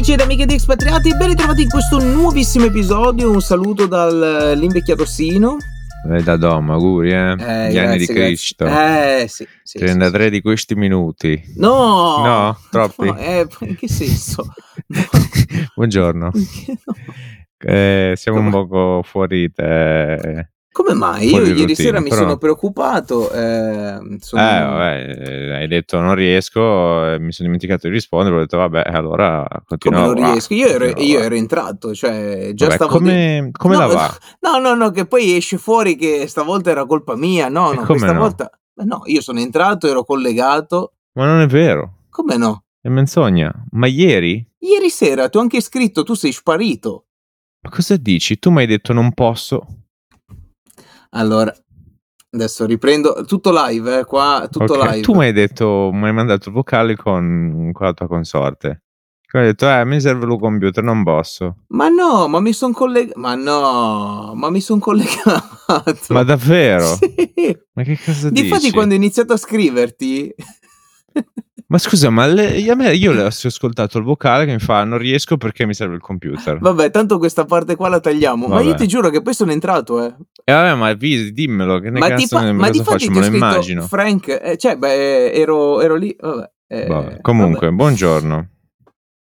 [0.00, 3.30] amici ed amiche di Expatriati, ben ritrovati in questo nuovissimo episodio.
[3.30, 5.58] Un saluto dall'invecchiato Sino.
[6.10, 7.32] Eh, da Dom, auguri, eh.
[7.32, 8.64] Eh, Gli anni di grazie, Cristo.
[8.64, 9.24] grazie.
[9.24, 9.46] Eh, sì.
[9.62, 11.42] sì, 33 sì, di questi minuti.
[11.56, 12.22] No!
[12.24, 13.04] No, troppi?
[13.04, 14.46] No, eh, in che senso?
[14.86, 15.02] No.
[15.76, 16.30] Buongiorno.
[16.32, 16.94] No.
[17.58, 20.50] Eh, siamo un poco fuori te...
[20.82, 21.26] Come mai?
[21.28, 23.30] Io ieri routine, sera mi però- sono preoccupato.
[23.30, 28.38] Eh, sono- Eh, vabbè, hai detto non riesco, eh, mi sono dimenticato di rispondere, ho
[28.40, 30.54] detto vabbè, allora Come continuo non a- riesco?
[30.54, 34.16] Io ero, io ero entrato, cioè già Vabbè, stavo di- come, come No, la va?
[34.40, 37.48] No, no, no, che poi esce fuori che stavolta era colpa mia.
[37.48, 38.20] No, no, come questa no?
[38.20, 38.50] volta.
[38.82, 40.94] No, io sono entrato, ero collegato.
[41.12, 42.64] Ma non è vero, Come no?
[42.80, 43.52] è menzogna.
[43.72, 44.42] Ma ieri?
[44.60, 47.04] Ieri sera ho anche scritto, tu sei sparito.
[47.62, 48.38] Ma cosa dici?
[48.38, 49.66] Tu mi hai detto non posso.
[51.10, 51.52] Allora,
[52.30, 55.00] adesso riprendo tutto live, eh, qua tutto Ok, live.
[55.00, 58.82] Tu mi hai detto, mi hai mandato il vocale con, con la tua consorte.
[59.30, 61.58] Quindi hai detto, eh, mi serve il computer, non posso.
[61.68, 63.18] Ma no, ma mi sono collegato.
[63.18, 66.12] Ma no, ma mi sono collegato.
[66.12, 66.96] Ma davvero?
[67.40, 67.56] Sì.
[67.72, 68.42] Ma che cosa dici?
[68.42, 70.34] Difatti, quando ho iniziato a scriverti,
[71.70, 75.36] Ma scusa, ma le- io le ho ascoltato il vocale che mi fa, non riesco
[75.36, 76.58] perché mi serve il computer.
[76.58, 78.48] vabbè, tanto questa parte qua la tagliamo.
[78.48, 78.76] Ma io Vabbè.
[78.76, 80.12] ti giuro che poi sono entrato, eh.
[80.44, 83.10] E vabbè, ma vi- dimmelo, che ne Ma, cazzo ti fa- ne ma cosa faccio?
[83.12, 83.82] Me lo immagino.
[83.86, 86.14] Frank, eh, cioè, beh, ero, ero lì.
[86.18, 87.76] Vabbè, eh, Vabbè, Comunque, vabbè.
[87.76, 88.48] buongiorno.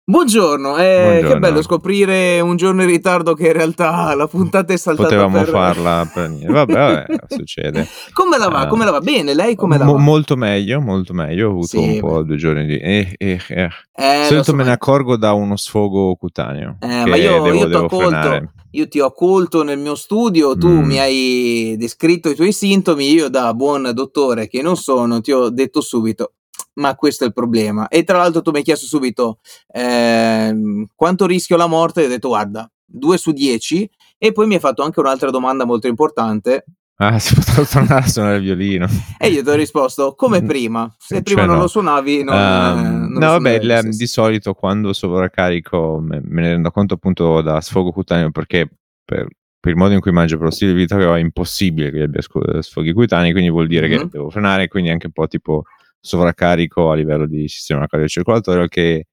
[0.10, 1.28] Buongiorno, eh, Buongiorno.
[1.34, 5.38] che bello scoprire un giorno in ritardo che in realtà la puntata è saltata Potevamo
[5.38, 5.48] per...
[5.50, 6.52] farla per niente.
[6.52, 7.86] Vabbè, vabbè, succede.
[8.14, 8.66] Come la va?
[8.66, 9.02] Eh, Come la va?
[9.02, 10.00] Bene, lei come la Mo- va?
[10.00, 11.50] molto meglio, molto meglio.
[11.50, 12.24] Ho avuto Sì, un po' beh.
[12.26, 12.78] due giorni di...
[12.80, 13.70] Eh, eh, eh.
[13.94, 16.78] Eh, solito so, me ne accorgo da uno sfogo cutaneo.
[16.80, 18.54] Eh, ma io, devo, io ti ho devo accolto, frenare.
[18.72, 20.84] io ti ho accolto nel mio studio, tu Mm.
[20.86, 25.50] mi hai descritto i tuoi sintomi, io da buon dottore che non sono ti ho
[25.50, 26.34] detto subito,
[26.74, 27.88] ma questo è il problema.
[27.88, 29.40] E tra l'altro tu mi hai chiesto subito
[29.74, 34.56] ehm, quanto rischio la morte, e ho detto guarda, 2 su 10 e poi mi
[34.56, 36.66] hai fatto anche un'altra domanda molto importante
[37.02, 38.86] Ah, si potrà tornare a suonare il violino.
[39.18, 41.62] e io ti ho risposto come Mm, prima, se cioè prima non no.
[41.62, 43.98] lo suonavi non, Ehm, eh, non no, vabbè, le- stesso.
[43.98, 48.68] di solito quando sovraccarico me, me ne rendo conto appunto da sfogo cutaneo perché
[49.06, 49.28] per,
[49.60, 51.90] per il modo in cui mangio, per lo stile di vita che ho, è impossibile
[51.92, 52.22] che abbia
[52.62, 53.98] sfoghi cutanei, quindi vuol dire Mhm.
[53.98, 55.64] che devo frenare, quindi anche un po' tipo
[56.00, 59.06] sovraccarico a livello di sistema cardiocircolatorio che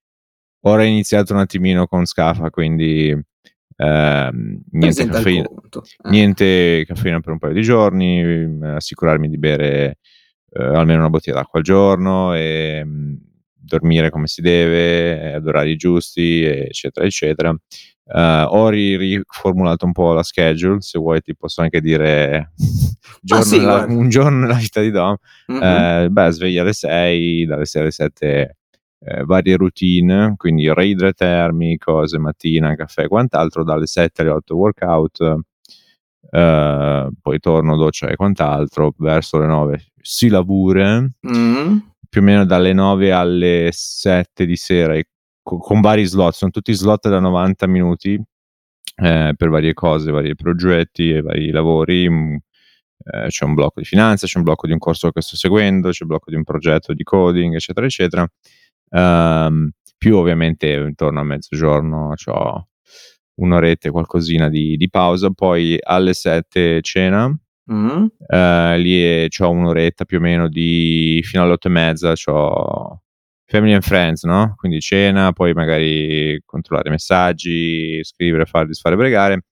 [0.60, 3.10] ora è iniziato un attimino con scafa, quindi
[3.76, 5.48] ehm, niente caffeina.
[5.48, 6.10] Eh.
[6.10, 9.98] niente caffeina per un paio di giorni, eh, assicurarmi di bere
[10.50, 13.16] eh, almeno una bottiglia d'acqua al giorno e mh,
[13.52, 17.56] dormire come si deve, ad orari giusti, eccetera, eccetera.
[18.08, 22.52] Eh, ho ri- riformulato un po' la schedule, se vuoi ti posso anche dire
[23.20, 23.92] giorno sì, guarda.
[23.92, 25.16] un giorno nella vita di Dom.
[25.48, 25.62] Mhm.
[25.62, 28.56] Eh, beh, sveglia alle 6, dalle 6 alle 7
[29.00, 35.36] eh, varie routine, quindi reidratarmi, cose, mattina, caffè e quant'altro, dalle 7 alle 8 workout,
[36.30, 41.76] eh, poi torno, doccia e quant'altro, verso le 9 si lavora, Mm.
[42.08, 45.06] più o meno dalle 9 alle 7 di sera, e
[45.46, 48.20] co- con vari slot, sono tutti slot da 90 minuti
[48.96, 52.08] eh, per varie cose, vari progetti e vari lavori.
[52.10, 52.34] mm,
[53.12, 55.90] eh, c'è un blocco di finanza, c'è un blocco di un corso che sto seguendo,
[55.90, 58.26] c'è un blocco di un progetto di coding, eccetera, eccetera.
[58.90, 62.68] Ehm, più ovviamente intorno a mezzogiorno ho
[63.36, 67.32] un'oretta e qualcosina di, di pausa, poi alle 7 cena,
[67.72, 68.06] Mm.
[68.28, 73.02] eh, lì ho un'oretta più o meno di fino alle otto e mezza ho
[73.46, 74.54] family and friends no?
[74.56, 79.42] quindi cena poi magari controllare messaggi scrivere fare disfare pregare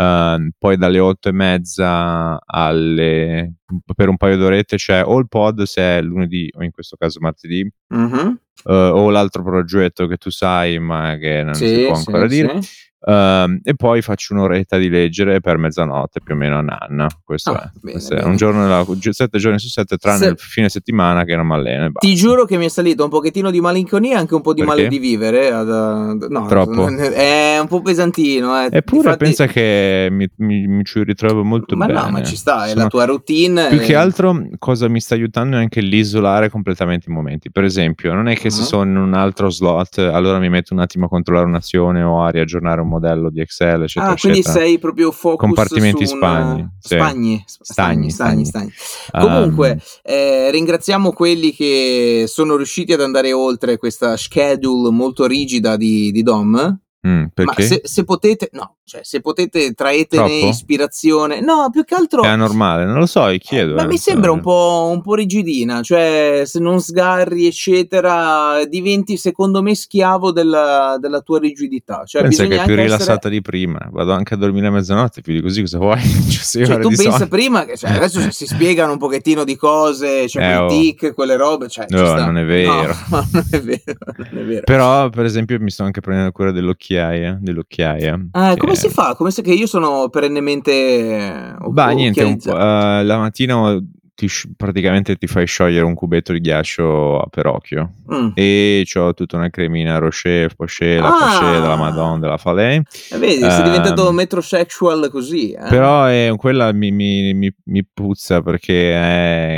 [0.00, 3.54] Ehm, poi dalle otto e mezza alle
[3.96, 7.18] per un paio d'orette c'è o il pod se è lunedì o in questo caso
[7.20, 8.38] martedì Mhm.
[8.66, 12.26] eh, o l'altro progetto che tu sai ma che non si Sì, può sì, ancora
[12.28, 12.68] dire sì.
[13.08, 17.06] Ehm, e poi faccio un'oretta di leggere per mezzanotte più o meno a Nanna.
[17.24, 18.28] Questo Ah, è, bene, questo è bene.
[18.28, 21.54] un giorno nella- sette giorni su sette, tranne Se- il fine settimana che non mi
[21.54, 21.86] alleno.
[21.86, 21.90] e.
[21.98, 24.60] Ti giuro che mi è salito un pochettino di malinconia e anche un po' di
[24.62, 24.76] Perché?
[24.76, 25.50] male di vivere.
[25.50, 26.86] no, Troppo?
[27.18, 28.60] È un po' pesantino.
[28.64, 28.68] Eh.
[28.72, 32.00] Eppure Difatti- pensa che mi, mi- mi ci ritrovo molto Ma bene.
[32.00, 33.68] no, ma ci sta, è Sono- la tua routine.
[33.68, 33.96] Più che eh.
[33.96, 37.50] altro, cosa mi sta aiutando è anche l'isolare completamente i momenti.
[37.50, 38.66] Per esempio, non è che se Mhm.
[38.66, 42.28] sono in un altro slot, allora mi metto un attimo a controllare un'azione o a
[42.28, 42.96] riaggiornare un modello
[43.30, 44.64] di Excel, eccetera, Ah, quindi eccetera.
[44.64, 46.94] sei proprio focus Compartimenti su un- spagni, sì.
[46.94, 48.70] Spagni, sp- Stagni, stagni, stagni.
[48.72, 49.26] stagni.
[49.26, 56.10] Comunque, eh, ringraziamo quelli che sono riusciti ad andare oltre questa schedule molto rigida di,
[56.10, 56.80] di Dom.
[57.00, 61.98] Mh, Ma se se potete no, cioè se potete traetene ispirazione no, più che È
[61.98, 64.42] altro anormale, non lo so, Eh, chiedo, ma eh, mi non so sembra un io.
[64.42, 71.20] po' un po' rigidina, cioè se non sgarri, eccetera, diventi secondo me schiavo della della
[71.20, 72.02] tua rigidità.
[72.04, 73.78] Cioè Pensa che è più anche essere rilassata di prima.
[73.92, 76.00] Vado anche a dormire a mezzanotte, più di così cosa vuoi?
[76.28, 77.28] Cioè 6 Cioè tu pensa sonno.
[77.28, 80.68] prima che cioè adesso si spiegano un pochettino di cose, c'è Eh, quei oh.
[80.68, 82.94] tic, quelle robe, cioè ci No, non è No, vero.
[83.10, 84.62] non è vero, non è vero.
[84.64, 86.50] Però, per esempio, mi sto anche prendendo cura
[86.98, 89.14] dell'occhiaia, dell'occhiaia, Eh, come si fa?
[89.14, 92.58] Come se che io sono perennemente Bah, niente, po' occhializzato.
[93.00, 93.78] ehm, la mattina
[94.18, 98.30] ti praticamente ti fai sciogliere un cubetto di ghiaccio per occhio Mh.
[98.34, 102.18] e c'ho tutta una cremina Rocher, Posay, la Posay della Madonna, Ah!
[102.18, 102.82] della Falais.
[103.12, 105.68] E vedi, sei diventato Ehm metrosexual così, eh.
[105.68, 108.92] Però è quella mi mi mi mi puzza perché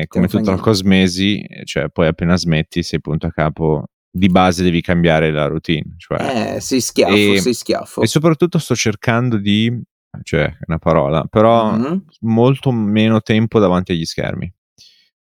[0.03, 0.63] è come la niente.
[0.63, 5.95] cosmesi, cioè poi appena smetti sei punto a capo, di base devi cambiare la routine,
[5.99, 8.01] cioè Eh, sei schiaffo, e sei schiaffo.
[8.03, 9.81] e soprattutto sto cercando di
[10.25, 12.05] cioè una parola, però Mh-mh.
[12.23, 14.53] molto meno tempo davanti agli schermi.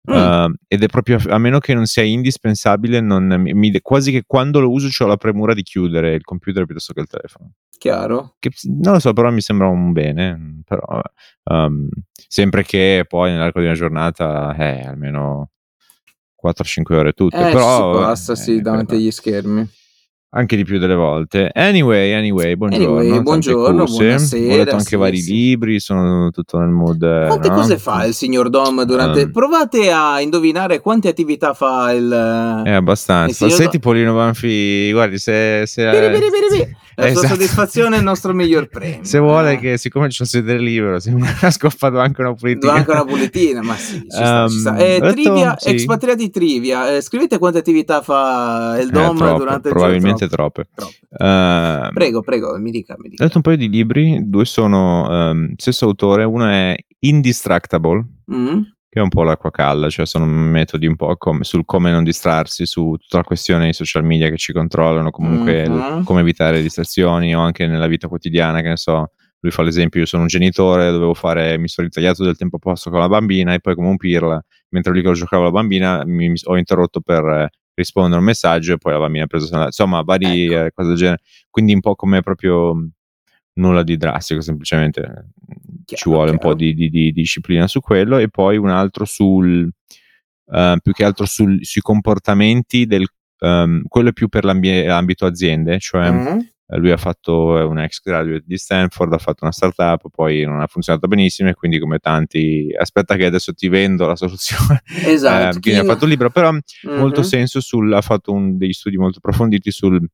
[0.05, 0.13] Mh.
[0.15, 4.25] Uhm, ed è proprio a meno che non sia indispensabile, non mi mi quasi che
[4.27, 7.53] quando lo uso c'ho la premura di chiudere il computer piuttosto che il telefono.
[7.79, 8.35] Chiaro.
[8.41, 8.51] Che
[8.81, 11.01] non lo so, però mi sembra un bene, però.
[11.45, 11.89] Uhm,
[12.29, 15.51] sempre che poi nell'arco di una giornata, eh, almeno
[16.43, 19.69] 4, 5 ore tutte, Eh, si però vabbè, passa, sì, eh, davanti quello agli schermi.
[20.35, 21.51] Anche di più delle volte.
[21.53, 23.93] Anyway, anyway, Anyway, buongiorno, tante buongiorno, cose.
[24.03, 25.33] Ho letto buonasera, anche sì, vari sì.
[25.33, 29.91] libri, sono tutto nel mood, Quante no, cose fa il signor Dom durante Uhm provate
[29.93, 32.11] a indovinare quante attività fa il
[32.67, 33.35] Eh, il abbastanza.
[33.35, 36.77] signor Sei Do tipo Lino Banfi, guardi se se Biri, biri, biri.
[36.95, 37.27] La sua esatto.
[37.29, 39.59] soddisfazione è il nostro miglior premio, Se vuole eh.
[39.59, 42.73] che siccome c'ho sedere libero, se mi ha scoffato anche una pulitina.
[42.75, 44.71] anche una pulitina, ma sì, ci sta, ci sta.
[44.73, 45.71] Uhm, Ehm, trivia, sì.
[45.71, 49.79] expatriati trivia, ehm, scrivete quante attività fa il Eh, Dom troppe, durante il giorno.
[49.81, 50.99] probabilmente Troppe, troppe.
[51.09, 51.25] troppe.
[51.25, 53.25] Uhm Prego, prego, mi dica, mi Ho dica.
[53.25, 58.61] letto un paio di libri, 2 sono, uhm, stesso autore, uno è Indistractable, Mh.
[58.89, 62.05] che è un po' l'acqua calda, cioè sono metodi un po' come sul come non
[62.05, 66.05] distrarsi, su tutta la questione dei social media che ci controllano, comunque il Mh-mh.
[66.05, 69.11] come evitare distrazioni o anche nella vita quotidiana, che ne so,
[69.41, 72.59] lui fa l'esempio: io sono un genitore, dovevo fare mi sono ritagliato del tempo a
[72.61, 74.41] posto con la bambina e poi come un pirla,
[74.71, 78.75] mentre lì che giocavo alla bambina mi mi ho interrotto per rispondere a un messaggio
[78.75, 80.55] e poi la bambina ha preso insomma vari Ecco.
[80.55, 81.21] ehm, cose del genere.
[81.51, 82.89] Quindi un po' come proprio
[83.55, 86.57] nulla di drastico, semplicemente, mhmm, ci Chiaro, vuole un po' chiaro.
[86.57, 89.71] di di di disciplina su quello e poi un altro sul
[90.47, 93.07] uhm, più che altro sul sui comportamenti del
[93.41, 96.52] uhm, quello è più per l'ambie ambito aziende, cioè, Mh.
[96.73, 100.45] Ehm, lui ha fatto è un ex graduate di Stanford, ha fatto una startup, poi
[100.45, 104.83] non ha funzionato benissimo e quindi come tanti: "Aspetta che adesso ti vendo la soluzione."
[105.07, 106.51] Esatto, Ehm, quindi ha fatto un libro, però
[106.95, 107.29] molto Mh-mh.
[107.29, 110.07] senso sul ha fatto un degli studi molto approfonditi sul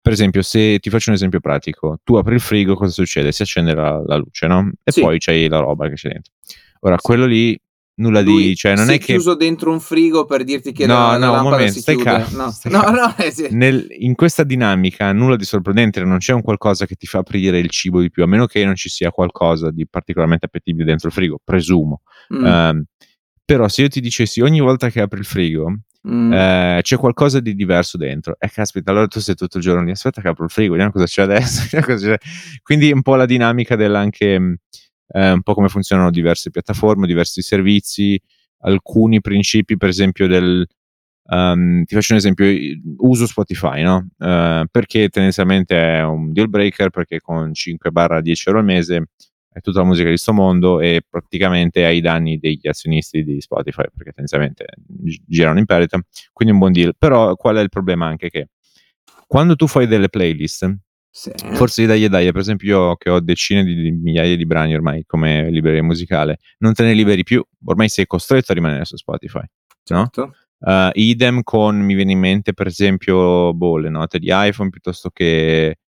[0.00, 3.32] per esempio, se ti faccio un esempio pratico, tu apri il frigo, cosa succede?
[3.32, 5.00] Si accende la la luce, no, e Sì.
[5.02, 6.32] poi c'hai la roba che c'è dentro.
[6.80, 7.02] Ora Sì.
[7.06, 7.58] quello lì
[7.98, 10.86] nulla Lui di cioè non è è che chiuso dentro un frigo per dirti che
[10.86, 13.46] No, la la no, un lampada momento, stai calmo, No, stai no, no, eh sì.
[13.50, 17.58] Nel in questa dinamica nulla di sorprendente, non c'è un qualcosa che ti fa aprire
[17.58, 21.08] il cibo di più, a meno che non ci sia qualcosa di particolarmente appetibile dentro
[21.08, 22.02] il frigo, presumo.
[22.28, 22.44] Mh.
[22.46, 22.84] Ehm,
[23.44, 25.70] però se io ti dicessi ogni volta che apri il frigo,
[26.02, 26.32] Mh.
[26.32, 29.90] ehm, c'è qualcosa di diverso dentro, eh caspita, allora tu sei tutto il giorno lì:
[29.90, 32.18] "Aspetta che apro il frigo, vediamo cosa c'è adesso, cosa c'è".
[32.62, 34.58] Quindi un po' la dinamica dell'anche
[35.08, 38.20] ehm, un po' come funzionano diverse piattaforme, diversi servizi,
[38.60, 40.66] alcuni principi per esempio del
[41.30, 42.46] uhm, ti faccio un esempio,
[42.98, 48.64] uso Spotify, no, ehm, perché tendenzialmente è un deal breaker, perché con 5/10 € al
[48.64, 48.96] mese
[49.54, 53.84] hai tutta la musica di 'sto mondo e praticamente ai danni degli azionisti di Spotify,
[53.94, 56.00] perché tendenzialmente gi girano in perdita,
[56.32, 56.94] quindi un buon deal.
[56.98, 58.48] Però qual è il problema anche che
[59.26, 60.74] quando tu fai delle playlist,
[61.20, 61.32] Sì.
[61.54, 64.46] forse di dai e dai, per esempio io che ho decine di di migliaia di
[64.46, 68.84] brani ormai come libreria musicale, non te ne liberi più, ormai sei costretto a rimanere
[68.84, 69.40] su Spotify,
[69.88, 70.32] no, Certo.
[70.60, 75.10] uhm, idem con mi viene in mente per esempio, boh, le note di iPhone piuttosto
[75.10, 75.78] che,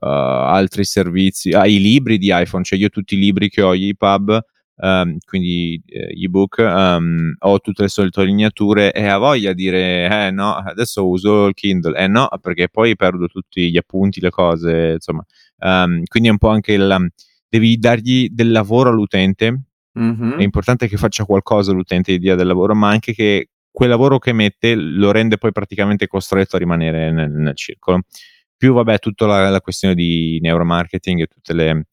[0.00, 3.76] uhm, altri servizi ah, i libri di iPhone, cioè io tutti i libri che ho,
[3.76, 4.40] gli EPUB,
[4.82, 10.54] uhm, quindi, gli ebook, uhm, ho tutte le sottolineature e a voglia dire: "Eh no,
[10.56, 11.96] adesso uso il Kindle".
[11.98, 15.24] Eh no, perché poi perdo tutti gli appunti, le cose, insomma.
[15.60, 17.08] Uhm, quindi è un po' anche il
[17.48, 20.40] devi dargli del lavoro all'utente, è Mh-mh.
[20.42, 24.32] importante che faccia qualcosa l'utente, gli dia del lavoro, ma anche che quel lavoro che
[24.34, 28.02] mette lo rende poi praticamente costretto a rimanere nel nel circolo.
[28.56, 31.86] Più vabbè tutta la la questione di neuromarketing e tutte le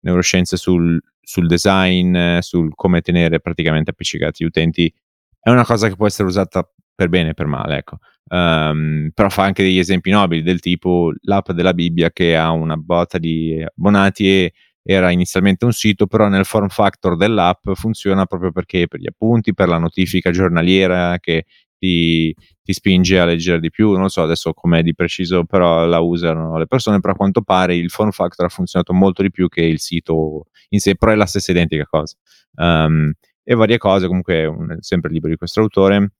[0.00, 1.00] neuroscienze sul
[1.32, 4.92] sul design, sul come tenere praticamente appiccicati gli utenti,
[5.40, 7.96] è una cosa che può essere usata per bene e per male, ecco.
[8.28, 12.76] Um, però fa anche degli esempi nobili del tipo l'app della Bibbia che ha una
[12.76, 18.52] botta di abbonati e era inizialmente un sito, però nel form factor dell'app funziona proprio
[18.52, 21.46] perché per gli appunti, per la notifica giornaliera che
[21.82, 25.98] ti, ti spinge a leggere di più, non so adesso com'è di preciso, però la
[25.98, 29.48] usano le persone, però a quanto pare il form factor ha funzionato molto di più
[29.48, 32.16] che il sito in sé, però è la stessa identica cosa.
[32.54, 33.12] Um,
[33.42, 36.12] e varie cose, comunque un, sempre il libro di questo autore.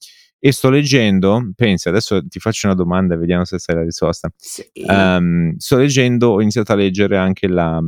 [0.45, 4.28] E sto leggendo, pensi, adesso ti faccio una domanda e vediamo se sai la risposta.
[4.37, 4.64] Sì.
[4.75, 7.81] Um, sto leggendo, ho iniziato a leggere anche la,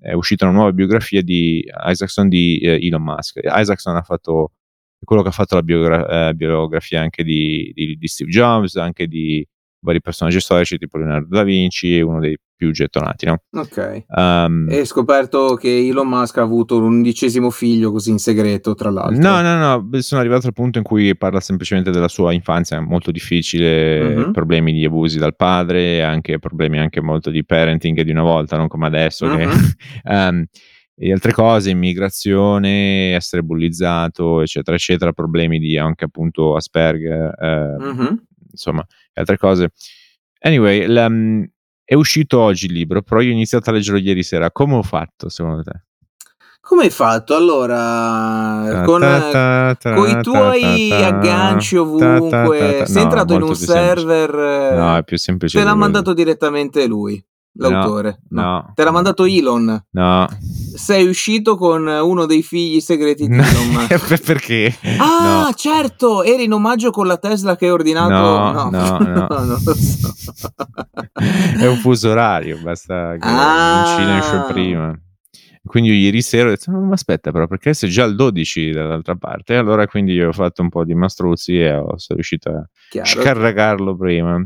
[0.00, 3.40] è uscita una nuova biografia di Isaacson di eh, Elon Musk.
[3.44, 4.52] Isaacson ha fatto
[5.04, 9.06] quello che ha fatto la biogra- eh, biografia anche di, di, di, Steve Jobs, anche
[9.06, 9.46] di
[9.80, 13.42] vari personaggi storici tipo Leonardo da Vinci, uno dei più gettonati, no?
[13.52, 14.04] Ok.
[14.08, 18.90] Um, e scoperto che Elon Musk ha avuto un undicesimo figlio così in segreto, tra
[18.90, 19.16] l'altro.
[19.16, 23.12] No, no, no, sono arrivato al punto in cui parla semplicemente della sua infanzia molto
[23.12, 24.30] difficile, uh-huh.
[24.32, 28.66] problemi di abusi dal padre, anche problemi anche molto di parenting di una volta, non
[28.66, 29.26] come adesso.
[29.26, 29.36] Uh-huh.
[29.36, 29.48] Che,
[30.06, 30.44] um,
[31.00, 38.22] e altre cose, immigrazione, essere bullizzato, eccetera, eccetera, problemi di anche appunto Asperger, eh, uh-huh.
[38.50, 39.70] insomma, altre cose.
[40.40, 41.08] Anyway, la,
[41.84, 44.50] è uscito oggi il libro, però io ho iniziato a leggerlo ieri sera.
[44.50, 45.84] Come ho fatto, secondo te?
[46.60, 47.34] Come hai fatto?
[47.34, 49.00] Allora, con,
[49.80, 55.58] con i tuoi agganci ovunque, sei entrato in un server, no, è più semplice.
[55.58, 57.24] Te l'ha mandato direttamente lui
[57.58, 58.20] l'autore?
[58.30, 58.72] No, no.
[58.74, 59.84] Te l'ha mandato Elon?
[59.90, 60.28] No.
[60.74, 63.86] Sei uscito con uno dei figli segreti di Elon
[64.24, 64.74] Perché?
[64.98, 65.52] Ah, no.
[65.54, 68.12] certo, eri in omaggio con la Tesla che hai ordinato.
[68.12, 68.98] No, no, no.
[68.98, 69.26] no.
[69.28, 70.14] non lo so.
[71.58, 73.84] È un fuso orario, basta che ah.
[73.86, 74.98] in Cina esce prima.
[75.64, 79.54] Quindi ieri sera ho detto, ma aspetta però, perché sei già al 12 dall'altra parte,
[79.56, 83.06] allora quindi io ho fatto un po' di mastruzzi e ho, sono riuscito a Chiaro.
[83.06, 84.42] scarregarlo prima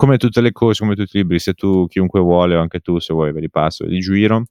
[0.00, 2.98] come tutte le cose, come tutti i libri, se tu chiunque vuole, o anche tu
[2.98, 4.44] se vuoi, ve li passo, li giro.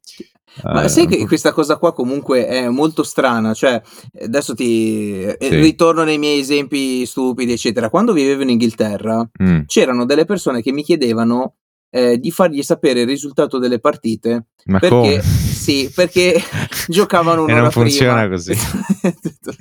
[0.64, 3.82] Ma eh, sai che questa cosa qua comunque è molto strana, cioè
[4.22, 5.56] adesso ti eh, sì.
[5.56, 7.90] ritorno nei miei esempi stupidi, eccetera.
[7.90, 9.62] Quando vivevo in Inghilterra mm.
[9.66, 11.56] c'erano delle persone che mi chiedevano
[11.90, 15.49] eh, di fargli sapere il risultato delle partite Ma perché, come?
[15.70, 16.42] Sì, perché
[16.88, 18.30] giocavano un'ora e non funziona prima.
[18.36, 18.58] così.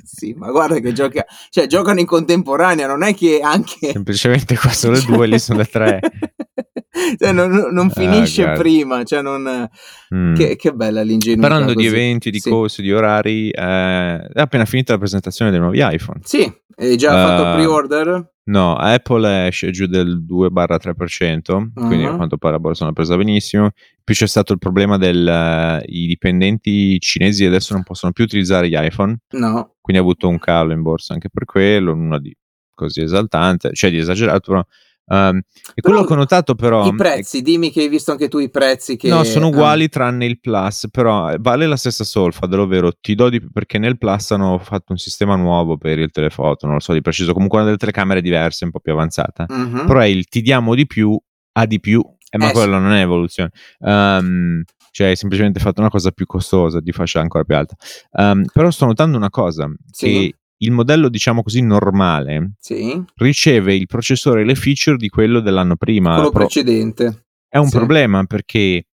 [0.03, 3.91] sì, ma guarda che gioca, cioè, giocano in contemporanea, non è che anche...
[3.91, 5.99] Semplicemente qua sono le due, lì sono le tre.
[7.19, 9.69] cioè, non, non ah, finisce ah, prima, cioè non...
[10.13, 10.33] Mm.
[10.33, 11.47] Che, che, bella l'ingenuità.
[11.47, 11.87] Parlando così.
[11.87, 12.49] di eventi, di sì.
[12.49, 16.21] cose, di orari, eh, è appena finita la presentazione dei nuovi iPhone.
[16.23, 18.31] Sì, hai già uh, fatto pre-order?
[18.49, 21.69] No, Apple esce giù del 2-3%, uh-huh.
[21.73, 23.69] quindi a quanto pare la borsa l'ha presa benissimo.
[24.03, 28.67] Più c'è stato il problema del uh, i dipendenti cinesi adesso non possono più utilizzare
[28.67, 29.17] gli iPhone.
[29.33, 29.75] No.
[29.79, 32.35] Quindi ha avuto un calo in borsa anche per quello, nulla di
[32.73, 34.65] così esaltante, cioè di esagerato, però
[35.09, 35.41] Um,
[35.73, 36.85] e quello che ho notato però...
[36.85, 39.09] I prezzi, dimmi che hai visto anche tu i prezzi che...
[39.09, 39.89] No, sono uguali ah.
[39.89, 43.97] tranne il Plus, però vale la stessa solfa, ovvero ti do di più perché nel
[43.97, 47.57] Plus hanno fatto un sistema nuovo per il telefoto, non lo so di preciso, comunque
[47.57, 49.85] una delle telecamere diverse, un po' più avanzata, uh-huh.
[49.85, 51.19] però è il ti diamo di più
[51.53, 52.81] a di più, eh, ma eh, quello sì.
[52.81, 53.49] non è evoluzione.
[53.79, 57.75] Um, cioè hai semplicemente fatto una cosa più costosa di fascia ancora più alta.
[58.11, 60.05] Um, però sto notando una cosa, sì.
[60.05, 63.01] che il modello, diciamo così, normale sì.
[63.15, 66.15] riceve il processore e le feature di quello dell'anno prima.
[66.15, 67.25] Quello Pro- precedente.
[67.47, 67.77] È un sì.
[67.77, 68.87] problema perché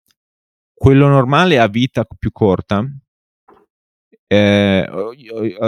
[0.73, 2.85] quello normale ha vita più corta.
[4.27, 4.89] Eh,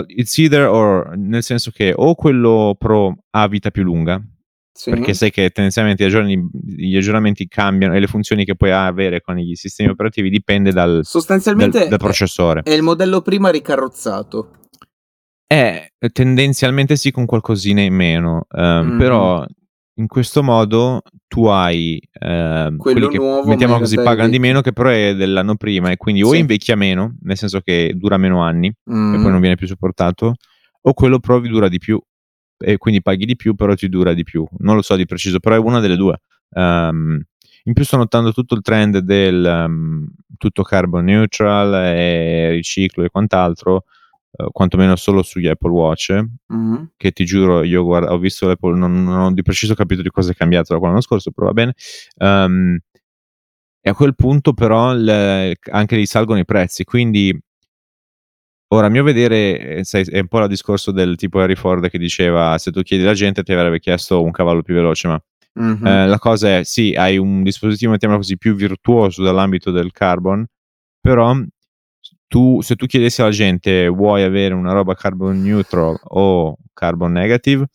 [0.09, 4.21] it's either or, nel senso che o quello Pro ha vita più lunga,
[4.73, 4.91] sì.
[4.91, 9.21] perché sai che tendenzialmente gli aggiornamenti, gli aggiornamenti, cambiano e le funzioni che puoi avere
[9.21, 12.63] con i sistemi operativi dipende dal, Sostanzialmente dal, dal processore.
[12.63, 14.51] È il modello prima ricarrozzato.
[15.49, 18.99] Eh, tendenzialmente sì, con qualcosina in meno, ehm, mm.
[18.99, 19.47] però
[19.99, 24.73] in questo modo tu hai ehm, quello che nuovo, mettiamo così pagano di meno che
[24.73, 28.73] però è dell'anno prima e quindi o invecchia meno, nel senso che dura meno anni
[28.91, 29.15] mm.
[29.15, 30.35] e poi non viene più supportato,
[30.81, 32.01] o quello provi dura di più
[32.59, 34.45] e quindi paghi di più però ti dura di più.
[34.59, 36.19] Non lo so di preciso, però è una delle due.
[36.51, 37.21] Um,
[37.65, 43.11] in più sto notando tutto il trend del um, tutto carbon neutral e riciclo e
[43.11, 43.85] quant'altro
[44.37, 46.13] uh, quantomeno solo sugli Apple Watch,
[46.53, 46.85] mm-hmm.
[46.97, 50.11] che ti giuro, io guarda, ho visto l'Apple, non, non, ho di preciso capito di
[50.11, 51.75] cosa è cambiato da l'anno scorso, però va bene.
[52.17, 52.79] Um,
[53.87, 57.39] e a quel punto però le, anche lì salgono i prezzi, quindi
[58.69, 61.99] ora a mio vedere sai, è un po' il discorso del tipo Harry Ford che
[61.99, 65.23] diceva se tu chiedi la gente ti avrebbe chiesto un cavallo più veloce, ma
[65.61, 65.87] mm-hmm.
[65.87, 70.45] eh, la cosa è sì, hai un dispositivo, mettiamolo così, più virtuoso dall'ambito del carbon,
[71.01, 71.41] però
[72.29, 77.67] tu, se tu chiedessi alla gente vuoi avere una roba carbon neutral o carbon negative,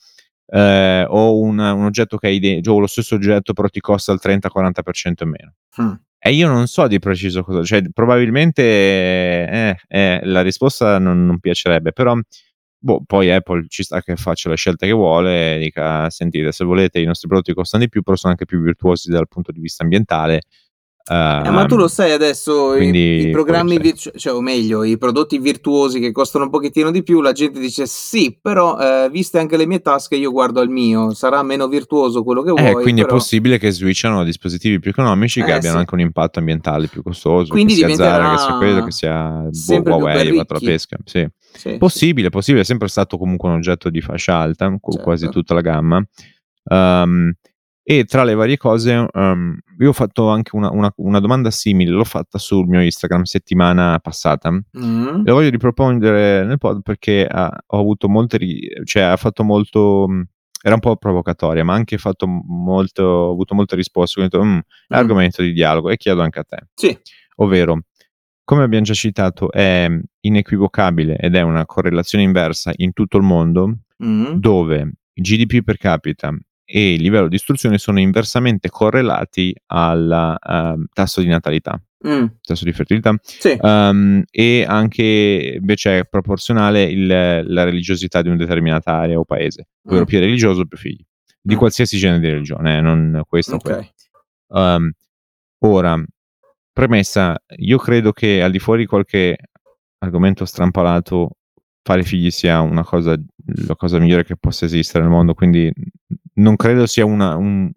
[0.47, 4.11] eh, o un, un, oggetto che hai dentro, o lo stesso oggetto però ti costa
[4.11, 5.53] il 30-40% in meno.
[5.81, 5.93] Mm.
[6.23, 11.39] E io non so di preciso cosa, cioè probabilmente eh, eh, la risposta non, non
[11.39, 12.15] piacerebbe, però
[12.77, 16.63] boh, poi Apple ci sta che faccia le scelte che vuole e dica sentite se
[16.65, 19.59] volete i nostri prodotti costano di più però sono anche più virtuosi dal punto di
[19.59, 20.41] vista ambientale
[21.09, 24.97] Uh, eh, ma tu lo sai adesso, i, i, programmi, virtu- cioè, o meglio, i
[24.97, 29.39] prodotti virtuosi che costano un pochettino di più, la gente dice sì, però eh, viste
[29.39, 32.83] anche le mie tasche io guardo al mio, sarà meno virtuoso quello che eh, vuoi.
[32.83, 33.13] quindi però...
[33.13, 35.79] è possibile che switchano a dispositivi più economici che eh, abbiano sì.
[35.79, 39.81] anche un impatto ambientale più costoso, quindi che sia Zara, che sia quello, che sia
[39.81, 40.97] boh, Huawei, fatto la pesca.
[41.03, 41.27] Sì.
[41.53, 45.01] Sì, possibile, possibile, è sempre stato comunque un oggetto di fascia alta, certo.
[45.01, 46.01] quasi tutta la gamma.
[46.63, 47.33] Um,
[47.83, 51.89] e tra le varie cose, um, io ho fatto anche una, una, una, domanda simile,
[51.89, 54.51] l'ho fatta sul mio Instagram settimana passata.
[54.51, 55.25] Mm.
[55.25, 58.37] E voglio riproporre nel pod perché ha, ho avuto molte,
[58.83, 60.07] cioè ha fatto molto,
[60.61, 64.19] era un po' provocatoria, ma ha anche fatto molto, ho avuto molte risposte.
[64.19, 64.97] Quindi ho detto, mm, è mm.
[64.97, 66.57] argomento di dialogo e chiedo anche a te.
[66.75, 66.95] Sì.
[67.37, 67.81] Ovvero,
[68.43, 73.79] come abbiamo già citato, è inequivocabile ed è una correlazione inversa in tutto il mondo,
[74.03, 74.33] mm.
[74.35, 76.31] dove GDP per capita
[76.73, 82.25] e il livello di istruzione sono inversamente correlati al uh, tasso di natalità, mm.
[82.41, 83.57] tasso di fertilità, sì.
[83.59, 89.67] um, e anche invece è proporzionale il, la religiosità di una determinata area o paese,
[89.83, 90.07] ovvero mm.
[90.07, 91.03] più religioso più figli,
[91.41, 91.57] di mm.
[91.57, 93.91] qualsiasi genere di religione, eh, non questo okay.
[94.47, 94.91] o um,
[95.65, 96.01] ora,
[96.71, 99.35] premessa, io credo che al di fuori di qualche
[99.97, 101.31] argomento strampalato
[101.83, 103.15] fare figli sia una cosa,
[103.67, 105.71] la cosa migliore che possa esistere nel mondo, quindi
[106.35, 107.71] non credo sia una, un,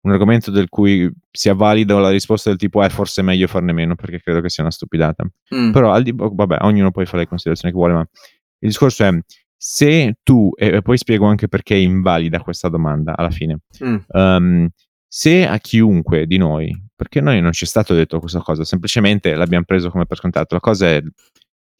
[0.00, 3.72] un, argomento del cui sia valida la risposta del tipo eh forse è meglio farne
[3.72, 5.24] meno perché credo che sia una stupidata.
[5.54, 5.70] Mm.
[5.70, 9.18] Però al di, vabbè, ognuno poi fa le considerazioni che vuole, ma il discorso è
[9.56, 13.96] se tu, e poi spiego anche perché è invalida questa domanda alla fine, mm.
[14.08, 14.68] um,
[15.06, 19.34] se a chiunque di noi, perché noi non ci è stato detto questa cosa, semplicemente
[19.34, 21.02] l'abbiamo preso come per scontato, la cosa è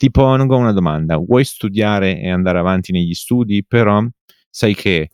[0.01, 4.03] ti pongo una domanda, vuoi studiare e andare avanti negli studi, però
[4.49, 5.11] sai che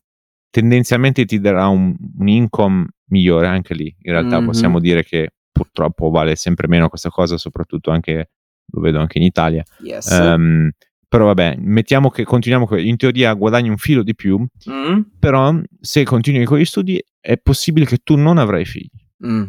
[0.49, 3.93] tendenzialmente ti darà un, un income migliore anche lì.
[4.03, 4.47] In realtà mm-hmm.
[4.47, 8.31] possiamo dire che purtroppo vale sempre meno questa cosa, soprattutto anche,
[8.65, 9.65] lo vedo anche in Italia.
[9.81, 10.09] Yes.
[10.09, 10.71] Um,
[11.09, 14.39] però vabbè, mettiamo che continuiamo, in teoria guadagni un filo di più,
[14.71, 15.01] mm.
[15.19, 19.05] però se continui con gli studi è possibile che tu non avrai figli.
[19.27, 19.47] Mm.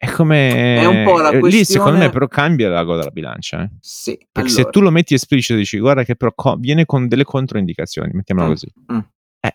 [0.00, 0.80] È come...
[0.80, 1.50] È un po' la questione...
[1.50, 3.64] Lì secondo me però cambia l'ago della bilancia.
[3.64, 3.70] Eh?
[3.80, 4.12] Sì.
[4.32, 4.64] Perché allora.
[4.64, 8.46] se tu lo metti esplicito dici guarda che però co- viene con delle controindicazioni, mettiamola
[8.46, 8.50] mm.
[8.50, 8.72] così.
[8.90, 8.98] Mm.
[9.40, 9.54] Eh.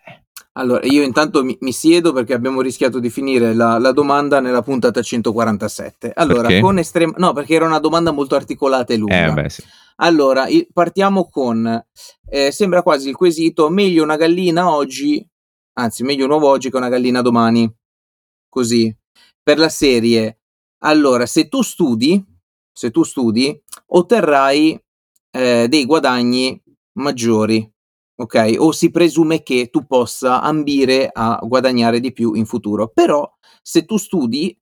[0.52, 4.62] Allora, io intanto mi, mi, siedo perché abbiamo rischiato di finire la, la domanda nella
[4.62, 6.12] puntata 147.
[6.14, 6.60] Allora, perché?
[6.60, 7.14] con estrema...
[7.16, 9.26] No, perché era una domanda molto articolata e lunga.
[9.26, 9.64] Eh, beh, sì.
[9.96, 11.84] Allora, partiamo con...
[12.28, 15.28] Eh, sembra quasi il quesito, meglio una gallina oggi,
[15.72, 17.68] anzi, meglio un uovo oggi che una gallina domani.
[18.48, 18.96] Così
[19.46, 20.40] per la serie,
[20.78, 22.20] allora, se tu studi,
[22.72, 23.56] se tu studi,
[23.86, 24.76] otterrai
[25.30, 26.60] eh, dei guadagni
[26.94, 27.64] maggiori,
[28.16, 28.56] ok?
[28.58, 32.88] O si presume che tu possa ambire a guadagnare di più in futuro.
[32.88, 33.24] Però,
[33.62, 34.58] se tu studi,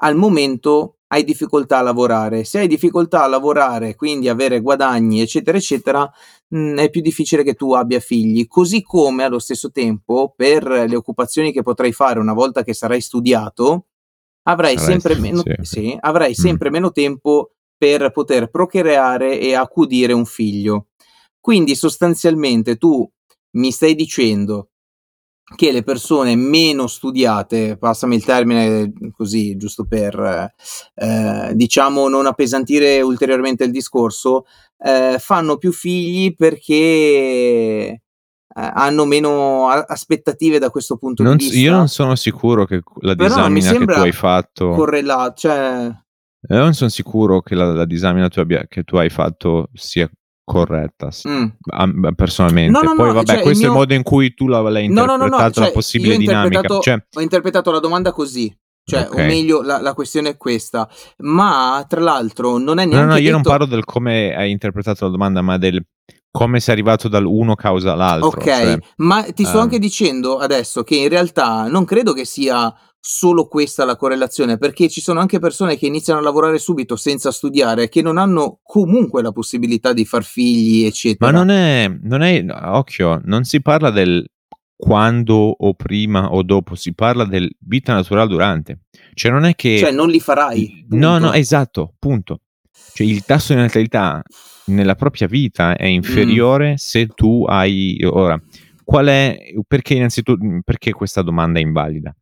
[0.00, 2.42] al momento hai difficoltà a lavorare.
[2.42, 6.12] Se hai difficoltà a lavorare, quindi avere guadagni, eccetera, eccetera,
[6.48, 8.48] mh, mm, è più difficile che tu abbia figli.
[8.48, 13.00] Così come allo stesso tempo, per le occupazioni che potrai fare una volta che sarai
[13.00, 13.86] studiato,
[14.48, 16.34] avrai sempre, meno, sì, avrai mm.
[16.34, 16.72] sempre mm.
[16.72, 20.88] meno tempo per poter procreare e accudire un figlio.
[21.40, 23.08] Quindi sostanzialmente tu
[23.52, 24.70] mi stai dicendo
[25.54, 30.52] che le persone meno studiate, passami il termine così, giusto per
[30.94, 34.46] eh, diciamo non appesantire ulteriormente il discorso,
[34.78, 38.02] eh, fanno più figli perché
[38.58, 41.58] hanno meno aspettative da questo punto non, di vista.
[41.58, 45.90] Io non sono sicuro che la disamina che tu hai fatto correlato, cioè...
[46.48, 50.08] Io non sono sicuro che la, la disamina tu abbia, che tu hai fatto sia
[50.44, 52.10] corretta mm.
[52.14, 53.66] personalmente no, no, poi no, vabbè cioè, questo mio...
[53.66, 57.04] è il modo in cui tu l'hai interpretato cioè, la possibile dinamica cioè...
[57.14, 58.56] ho interpretato la domanda così
[58.88, 59.24] cioè, okay.
[59.24, 60.88] o meglio, la, la, questione è questa.
[61.18, 63.04] Ma tra l'altro, non è neanche.
[63.04, 63.32] No, no, io detto...
[63.32, 65.84] non parlo del come hai interpretato la domanda, ma del
[66.36, 68.28] come sei arrivato dall'uno causa l'altro.
[68.28, 69.62] Ok, cioè, ma ti sto um...
[69.62, 74.90] anche dicendo adesso che in realtà non credo che sia solo questa la correlazione, perché
[74.90, 79.22] ci sono anche persone che iniziano a lavorare subito senza studiare, che non hanno comunque
[79.22, 81.30] la possibilità di far figli, eccetera.
[81.30, 84.22] Ma non è, non è occhio, non si parla del
[84.76, 88.80] quando o prima o dopo, si parla del vita naturale durante.
[89.14, 89.78] Cioè non è che...
[89.78, 90.84] Cioè non li farai.
[90.86, 91.06] Punto.
[91.06, 92.40] No, no, esatto, punto.
[92.94, 94.22] Cioè il tasso di natalità
[94.66, 96.76] nella propria vita è inferiore mm.
[96.76, 98.40] se tu hai ora
[98.86, 102.14] qual è, perché innanzitutto, perché questa domanda è invalida?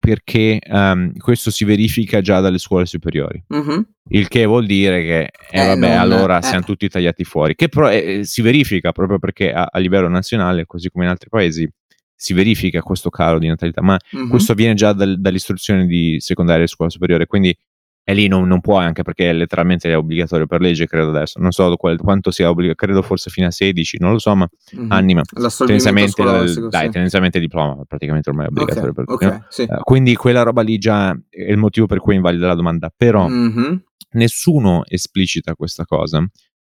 [0.00, 3.80] Perché um, questo si verifica già dalle scuole superiori, mm-hmm.
[4.08, 6.42] il che vuol dire che, eh, eh vabbè, non, allora eh.
[6.42, 10.66] siamo tutti tagliati fuori, che però eh, si verifica proprio perché a, a, livello nazionale,
[10.66, 11.70] così come in altri paesi,
[12.16, 14.28] si verifica questo calo di natalità, ma mm-hmm.
[14.28, 17.56] questo avviene già dal, dall'istruzione di secondaria e scuola superiore, quindi
[18.04, 21.38] e lì non, non puoi anche perché è letteralmente è obbligatorio per legge credo adesso
[21.38, 24.48] non so qual, quanto sia obbligatorio credo forse fino a 16 non lo so ma
[24.76, 24.90] mm-hmm.
[24.90, 25.22] anni ma
[25.56, 26.22] tendenzialmente,
[26.68, 29.46] dai, tendenzialmente diploma praticamente ormai è obbligatorio okay, per okay, no?
[29.48, 29.62] sì.
[29.62, 33.28] uh, quindi quella roba lì già è il motivo per cui invalida la domanda però
[33.28, 33.74] mm-hmm.
[34.12, 36.26] nessuno esplicita questa cosa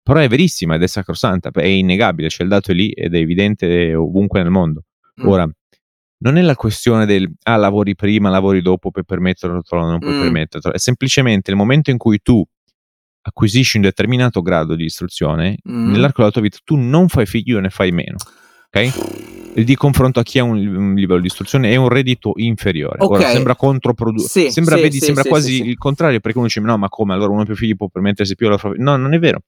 [0.03, 3.19] però è verissima ed è sacrosanta è innegabile cioè il dato è lì ed è
[3.19, 4.85] evidente ovunque nel mondo
[5.23, 5.27] mm.
[5.27, 5.51] ora
[6.19, 10.15] non è la questione del ah, lavori prima, lavori dopo per permetterlo o non puoi
[10.15, 10.21] mm.
[10.21, 12.45] permetterlo, è semplicemente il momento in cui tu
[13.21, 15.91] acquisisci un determinato grado di istruzione, mm.
[15.91, 18.17] nell'arco della tua vita tu non fai figli o ne fai meno,
[18.71, 19.27] ok?
[19.65, 22.99] di confronto a chi ha un, un, livello di istruzione è un reddito inferiore.
[23.01, 23.21] Okay.
[23.21, 24.49] Ora, sembra controproducente.
[24.49, 27.15] Sì, sembra, sì, vedi, sì, sembra quasi il contrario, perché uno dice: No, ma come?
[27.15, 29.41] Allora uno più figli può permettersi più alla No, non è vero.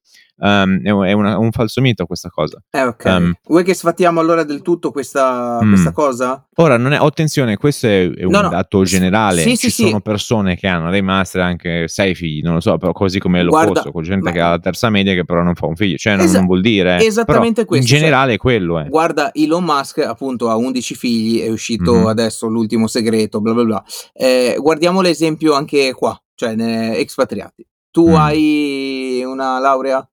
[0.42, 2.62] Um, è, è una, un falso mito questa cosa.
[2.70, 3.04] Eh, ok.
[3.04, 5.68] Um, Vuoi che sfattiamo allora del tutto questa, mm.
[5.68, 6.46] questa cosa?
[6.56, 8.48] Ora, non è, attenzione, questo è, è un no, no.
[8.48, 9.42] dato generale.
[9.42, 12.92] Sì, Ci sono persone che hanno dei master anche sei figli, non lo so, però
[12.92, 14.32] così come l'opposto, con gente ma...
[14.32, 15.96] che ha la terza media che però non fa un figlio.
[15.96, 16.98] Cioè, non, Esa- non vuol dire.
[17.04, 17.84] Esattamente questo.
[17.84, 18.88] In cioè generale, cioè, quello è.
[18.88, 22.06] Guarda, Elon Musk appunto ha 11 figli, è uscito mm-hmm.
[22.06, 23.84] adesso l'ultimo segreto, bla bla bla.
[24.14, 26.54] Eh, guardiamo l'esempio anche qua, cioè
[26.96, 27.66] expatriati.
[27.90, 28.14] Tu mm.
[28.14, 30.06] hai una laurea?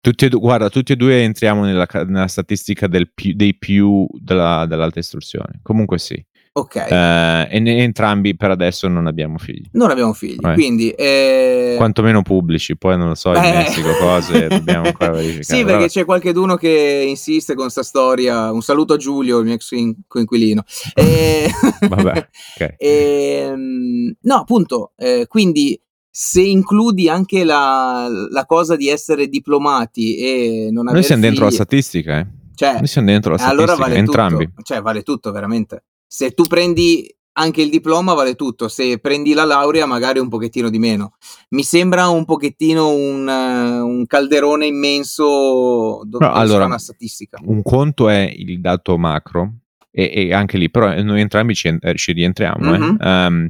[0.00, 4.06] Tutti e due, guarda, tutti e due entriamo nella, nella statistica del più, dei più
[4.12, 5.60] della, dell'alta istruzione.
[5.62, 6.24] Comunque sì.
[6.58, 6.76] Ok.
[6.76, 9.68] Eh, e ne, entrambi per adesso non abbiamo figli.
[9.72, 10.54] Non abbiamo figli, right.
[10.54, 10.90] quindi...
[10.90, 11.74] Eh...
[11.76, 13.52] Quantomeno pubblici, poi non lo so, in eh...
[13.52, 15.44] Messico cose, dobbiamo ancora verificare.
[15.44, 15.88] sì, perché Vabbè.
[15.88, 18.50] c'è qualcheduno che insiste con questa storia.
[18.50, 19.72] Un saluto a Giulio, il mio ex
[20.06, 20.64] coinquilino.
[20.94, 21.48] E...
[21.88, 22.10] Vabbè,
[22.58, 22.74] ok.
[22.76, 25.80] E, ehm, no, appunto, eh, quindi
[26.20, 31.30] se includi anche la, la, cosa di essere diplomati e non avere Noi siamo figli,
[31.30, 32.26] dentro la statistica, eh.
[32.56, 34.44] Cioè, Noi siamo dentro la statistica, allora vale entrambi.
[34.46, 34.62] Tutto.
[34.62, 35.84] Cioè, vale tutto, veramente.
[36.08, 40.70] Se tu prendi anche il diploma vale tutto, se prendi la laurea magari un pochettino
[40.70, 41.12] di meno.
[41.50, 47.38] Mi sembra un pochettino un, uh, un calderone immenso dove no, allora, una statistica.
[47.44, 52.10] Un conto è il dato macro e, e anche lì, però noi entrambi ci, ci
[52.10, 52.70] rientriamo.
[52.70, 52.96] Mm-hmm.
[53.00, 53.26] Eh.
[53.26, 53.48] Um,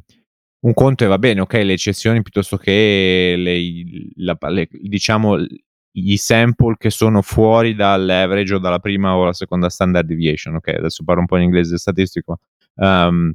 [0.61, 3.61] un conto è va bene, ok, le eccezioni piuttosto che le,
[4.17, 5.37] la, le, diciamo
[5.93, 10.69] i sample che sono fuori dall'average o dalla prima o la seconda standard deviation, ok,
[10.69, 12.41] adesso parlo un po' in inglese statistico,
[12.77, 13.33] um,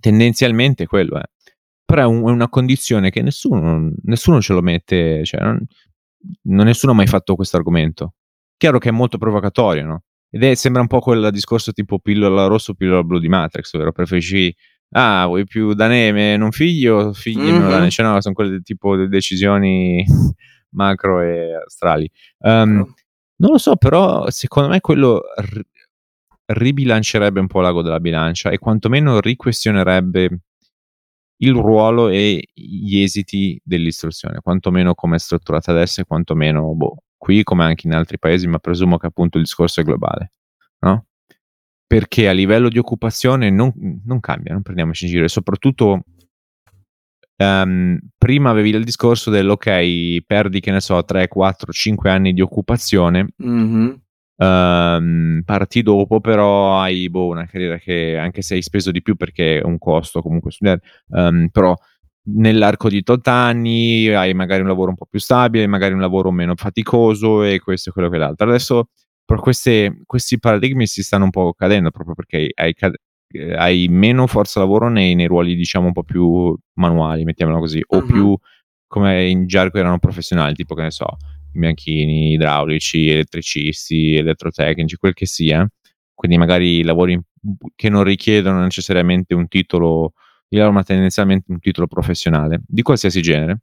[0.00, 1.22] tendenzialmente quello è.
[1.84, 5.64] Però è, un, è, una condizione che nessuno, nessuno ce lo mette, cioè non,
[6.42, 8.14] non nessuno ha mai fatto questo argomento.
[8.56, 10.02] Chiaro che è molto provocatorio, no?
[10.30, 13.72] Ed è, sembra un po' quel discorso tipo pillola rossa o pillola blu di Matrix,
[13.74, 14.54] ovvero preferisci
[14.96, 17.62] ah, vuoi più da neve non figlio, figli mm-hmm.
[17.62, 20.04] meno da cioè no, sono quelle tipo di decisioni
[20.74, 22.10] macro e astrali.
[22.38, 22.94] Um, no.
[23.36, 25.60] Non lo so, però secondo me quello r-
[26.46, 30.40] ribilancerebbe un po' l'ago della bilancia e quantomeno riquestionerebbe
[31.38, 37.42] il ruolo e gli esiti dell'istruzione, quantomeno come è strutturata adesso e quantomeno boh, qui
[37.42, 40.32] come anche in altri paesi, ma presumo che appunto il discorso è globale,
[40.80, 41.06] no?
[41.94, 43.72] Perché a livello di occupazione non,
[44.04, 46.02] non cambia, non prendiamoci in giro, e soprattutto
[47.36, 52.40] um, prima avevi il discorso dell'ok, perdi che ne so 3, 4, 5 anni di
[52.40, 53.92] occupazione, mm-hmm.
[54.38, 59.14] um, parti dopo però hai boh, una carriera che anche se hai speso di più
[59.14, 60.80] perché è un costo comunque studiare,
[61.10, 61.76] um, però
[62.24, 66.32] nell'arco di tot anni hai magari un lavoro un po' più stabile, magari un lavoro
[66.32, 68.48] meno faticoso e questo e quello che l'altro.
[68.48, 68.88] Adesso
[69.24, 72.74] però queste, questi paradigmi si stanno un po' cadendo proprio perché hai,
[73.56, 77.98] hai meno forza lavoro nei, nei, ruoli diciamo un po' più manuali, mettiamola così, o
[77.98, 78.06] uh-huh.
[78.06, 78.38] più
[78.86, 81.16] come in gergo erano professionali, tipo che ne so,
[81.52, 85.66] bianchini, idraulici, elettricisti, elettrotecnici, quel che sia.
[86.14, 87.20] Quindi magari lavori
[87.74, 90.12] che non richiedono necessariamente un titolo
[90.48, 93.62] di laurea, ma tendenzialmente un titolo professionale di qualsiasi genere,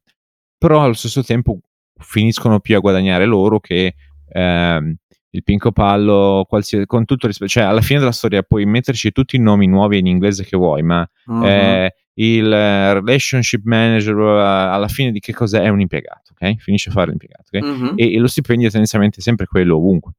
[0.58, 1.60] però allo stesso tempo
[1.98, 3.96] finiscono più a guadagnare loro che
[4.34, 4.96] ehm,
[5.32, 9.38] il Pinco Pallo, qualsiasi, con tutto rispetto, cioè alla fine della storia puoi metterci tutti
[9.38, 11.46] i nomi nuovi in inglese che vuoi, ma uh-huh.
[11.46, 15.62] eh, il uh, relationship manager uh, alla fine di che cos'è?
[15.62, 16.56] È un impiegato, ok?
[16.58, 17.64] Finisce a fare l'impiegato, ok?
[17.64, 17.94] Uh-huh.
[17.96, 20.14] E, e, lo stipendio è tendenzialmente sempre quello ovunque.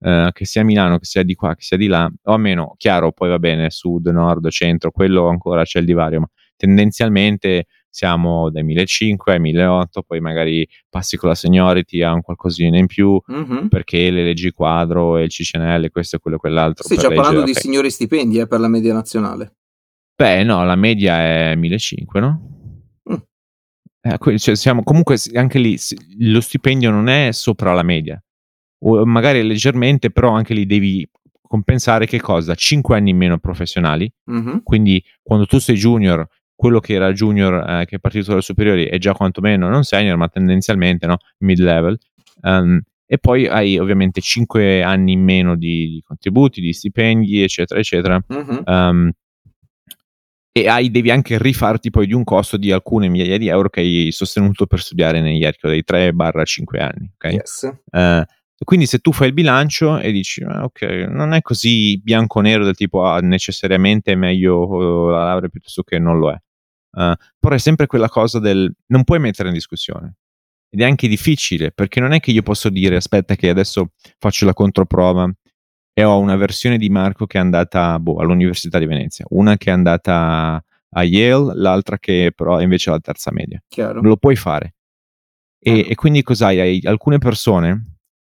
[0.00, 2.74] Uh, che sia a Milano, che sia di qua, che sia di là, o almeno,
[2.76, 8.50] chiaro, poi va bene, sud, nord, centro, quello ancora c'è il divario, ma tendenzialmente siamo
[8.50, 13.20] dai 1500 ai 1800, poi magari passi con la seniority a un qualcosina in più,
[13.30, 13.66] mm-hmm.
[13.68, 16.84] perché le leggi quadro e il CCNL, questo e quello e quell'altro.
[16.84, 19.54] Stai già parlando di signori stipendi eh, per la media nazionale.
[20.14, 22.56] Beh, no, la media è 1500, no?
[24.00, 25.76] Eh, cioè siamo, comunque anche lì
[26.18, 28.20] lo stipendio non è sopra la media,
[28.84, 31.08] o magari leggermente, però anche lì devi
[31.42, 32.54] compensare che cosa?
[32.54, 34.58] 5 anni in meno professionali, mm-hmm.
[34.62, 36.26] quindi quando tu sei junior,
[36.58, 40.16] quello che era junior eh, che è partito dalle superiori è già quantomeno non senior,
[40.16, 41.18] ma tendenzialmente no?
[41.38, 41.96] mid level.
[42.42, 47.78] Um, e poi hai ovviamente 5 anni in meno di, di contributi, di stipendi, eccetera,
[47.78, 48.20] eccetera.
[48.32, 48.62] Mm-hmm.
[48.66, 49.12] Um,
[50.50, 53.78] e hai, devi anche rifarti poi di un costo di alcune migliaia di euro che
[53.78, 57.08] hai sostenuto per studiare negli archi dei 3-5 anni.
[57.14, 57.34] Okay?
[57.34, 57.70] Yes.
[57.92, 58.24] Uh,
[58.64, 62.74] quindi se tu fai il bilancio e dici, ah, ok, non è così bianco-nero del
[62.74, 66.36] tipo, ah, necessariamente è meglio la laurea piuttosto che non lo è.
[66.90, 70.16] Uh, però è sempre quella cosa del non puoi mettere in discussione.
[70.70, 74.44] Ed è anche difficile, perché non è che io posso dire, aspetta che adesso faccio
[74.44, 75.30] la controprova
[75.94, 79.70] e ho una versione di Marco che è andata boh, all'Università di Venezia, una che
[79.70, 83.62] è andata a Yale, l'altra che però è invece alla terza media.
[83.66, 84.00] Chiaro.
[84.00, 84.74] Lo puoi fare.
[85.58, 86.60] E, e quindi cos'hai?
[86.60, 87.96] Hai alcune persone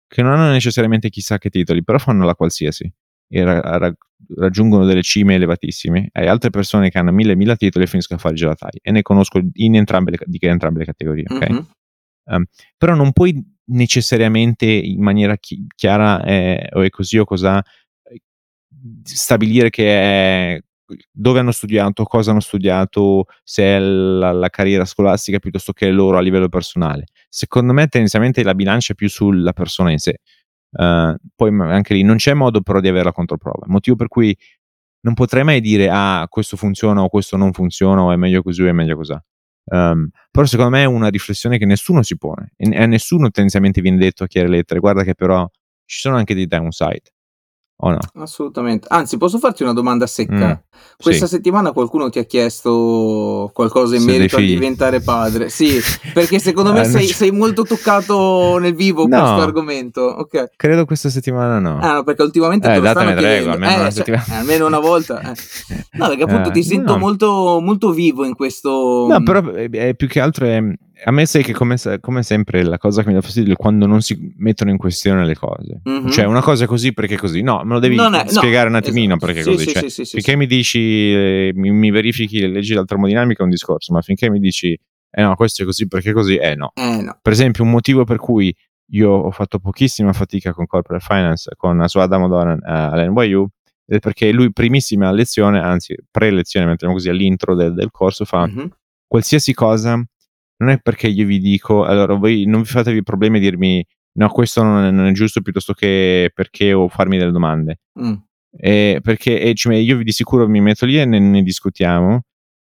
[0.06, 2.90] che non hanno necessariamente chissà che titoli, però fanno la qualsiasi
[3.28, 3.94] e ra- ra-
[4.36, 6.08] raggiungono delle cime elevatissime.
[6.12, 9.02] Hai altre persone che hanno mille mila titoli e finiscono a fare gelatai e ne
[9.02, 11.24] conosco in entrambe le, di entrambe le categorie?
[11.32, 11.58] Mm-hmm.
[12.24, 12.44] Um,
[12.76, 17.62] però non puoi necessariamente in maniera chi- chiara eh, o è così o cos'ha
[19.02, 19.86] stabilire che
[20.56, 20.60] è
[21.12, 26.16] dove hanno studiato, cosa hanno studiato, se è la, la, carriera scolastica piuttosto che loro
[26.16, 27.06] a livello personale.
[27.28, 30.20] Secondo me tendenzialmente la bilancia è più sulla persona in sé.
[30.70, 34.36] Uh, poi anche lì non c'è modo però di avere la controprova, motivo per cui
[35.00, 38.62] non potrei mai dire ah questo funziona o questo non funziona o è meglio così
[38.62, 39.16] o è meglio così.
[39.70, 43.80] Um, però secondo me è una riflessione che nessuno si pone e a nessuno tendenzialmente
[43.82, 44.80] viene detto a chiare lettere.
[44.80, 45.46] Guarda che però
[45.84, 47.12] ci sono anche dei downside
[47.80, 47.98] o no?
[48.16, 48.86] Assolutamente.
[48.90, 50.48] Anzi, posso farti una domanda secca?
[50.48, 50.52] Mm,
[51.00, 51.34] Questa sì.
[51.34, 55.48] settimana qualcuno ti ha chiesto qualcosa in Se merito a diventare padre?
[55.48, 55.78] Sì,
[56.12, 59.18] perché secondo me Eh, sei, sei molto toccato nel vivo No.
[59.18, 60.00] questo argomento.
[60.02, 60.50] Ok.
[60.56, 61.78] Credo questa settimana no.
[61.80, 63.50] Ah, no, perché ultimamente Eh, te lo stanno chiedendo.
[63.52, 65.20] almeno Eh, una cioè, eh, almeno una volta.
[65.20, 65.34] eh.
[65.92, 66.98] No, perché appunto ti sento no.
[66.98, 69.06] molto, molto vivo in questo...
[69.08, 70.62] No, però è, è più che altro è,
[71.04, 73.86] a me sai che come, come sempre la cosa che mi dà fastidio è quando
[73.86, 75.80] non si mettono in questione le cose.
[75.84, 76.10] Mhm.
[76.10, 77.42] Cioè una cosa è così perché così.
[77.42, 79.26] No, me lo devi è- no, spiegare un attimino esatto.
[79.26, 79.64] perché Sì, così.
[79.64, 83.40] sì, Cioè, sì, sì, finché mi dici, eh, mi, mi verifichi le leggi della termodinamica
[83.40, 84.78] è un discorso, ma finché mi dici,
[85.10, 86.72] eh no, questo è così perché così, eh no.
[86.74, 87.18] Eh no.
[87.22, 88.54] Per esempio, un motivo per cui
[88.92, 93.46] io ho fatto pochissima fatica con Corporate Finance con Suad Amodoran eh, all'NYU
[93.86, 98.68] è perché lui primissima lezione, anzi pre-lezione, mettiamo così, all'intro del, del corso fa Mhm.
[99.06, 100.02] qualsiasi cosa
[100.58, 103.84] non è perché io vi dico, allora voi non vi fatevi problemi a dirmi
[104.18, 107.80] no, questo non è, non è giusto piuttosto che perché o farmi delle domande.
[108.00, 108.14] Mm.
[108.50, 112.22] Eh, perché eh, cioè, io di sicuro mi metto lì e ne, ne discutiamo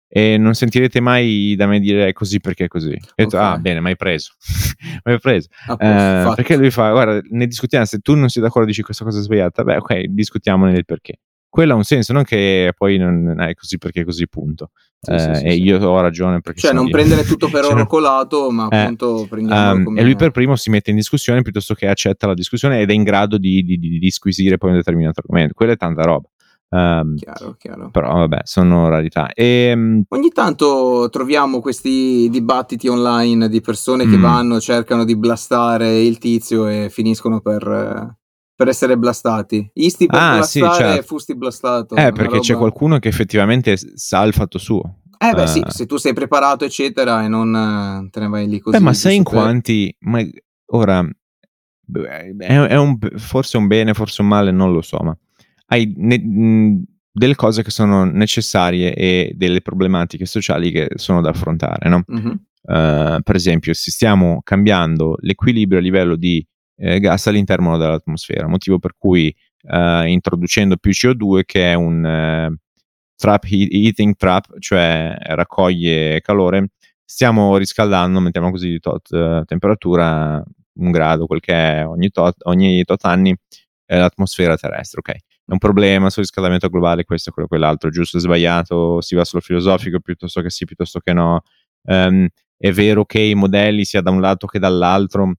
[0.09, 2.93] e non sentirete mai da me dire è così perché è così.
[2.93, 4.33] Ho detto, ah, bene, mai preso.
[5.05, 5.49] mai preso.
[5.67, 8.83] A posto, Eh, perché lui fa, guarda, ne discutiamo, se tu non sei d'accordo dici
[8.83, 11.19] questa cosa è sbagliata, beh, ok, discutiamone del perché.
[11.53, 14.71] Quello ha un senso, non che poi non è così perché è così, punto.
[14.99, 16.93] Sì, sì, Eh, sì, e io ho ragione perché Cioè, non io.
[16.93, 20.01] prendere tutto per Cioè, oro non- colato, ma Eh, appunto prendiamolo Um, come...
[20.01, 22.95] e lui per primo si mette in discussione piuttosto che accetta la discussione ed è
[22.95, 25.53] in grado di, di, di, di squisire poi un determinato argomento.
[25.53, 26.27] Quella è tanta roba.
[26.71, 27.91] Um, Chiaro, chiaro.
[27.91, 29.31] però vabbè, sono rarità.
[29.35, 34.23] E, um, Ogni tanto troviamo questi dibattiti online di persone che Mm.
[34.23, 38.17] vanno, cercano di blastare il tizio e finiscono per, eh,
[38.63, 39.69] per essere blastati.
[39.75, 41.07] Isti per Ah, sì, blastare e certo.
[41.07, 41.97] fusti blastato.
[41.97, 44.99] eh, perché c'è roba- qualcuno che effettivamente sa il fatto suo.
[45.19, 45.71] Eh beh sì, Eh.
[45.71, 48.77] se tu sei preparato eccetera e non eh, te ne vai lì così.
[48.77, 49.95] Beh, ma sai in per- quanti?
[50.01, 50.21] Ma
[50.67, 51.05] ora
[51.93, 52.35] è,
[52.69, 55.17] è un, forse un bene, forse un male, non lo so, ma
[55.67, 61.89] hai ne- delle cose che sono necessarie e delle problematiche sociali che sono da affrontare,
[61.89, 62.03] no?
[62.07, 62.41] Mhm.
[62.65, 66.45] Eh, per esempio, se stiamo cambiando l'equilibrio a livello di
[66.77, 72.57] eh, gas all'interno dell'atmosfera, motivo per cui eh, introducendo più CO2 che è un eh,
[73.17, 76.71] trap heat, heating trap, cioè raccoglie calore,
[77.05, 80.43] stiamo riscaldando, mettiamo così di tot eh, temperatura,
[80.75, 83.37] un grado, quel che è ogni tot, ogni tot anni
[83.87, 85.11] eh, l'atmosfera terrestre, ok?
[85.45, 89.43] È un problema sul riscaldamento globale, questo è quello quell'altro, giusto sbagliato, si va sullo
[89.43, 91.43] filosofico piuttosto che sì, piuttosto che no.
[91.85, 95.35] Ehm, è vero che i modelli sia da un lato che dall'altro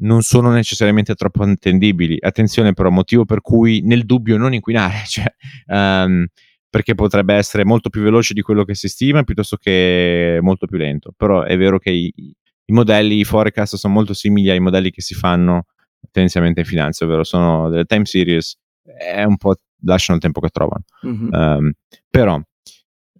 [0.00, 2.16] non sono necessariamente troppo attendibili.
[2.20, 5.32] Attenzione però, motivo per cui nel dubbio non inquinare, cioè
[5.66, 6.26] ehm,
[6.68, 10.78] perché potrebbe essere molto più veloce di quello che si stima piuttosto che molto più
[10.78, 11.12] lento.
[11.16, 15.02] Però è vero che i, i modelli, i forecast sono molto simili ai modelli che
[15.02, 15.66] si fanno
[16.10, 20.48] tendenzialmente in finanza, ovvero sono delle time series, è un po' lasciano il tempo che
[20.48, 20.84] trovano.
[21.06, 21.32] Mm-hmm.
[21.32, 21.72] Um,
[22.08, 22.40] però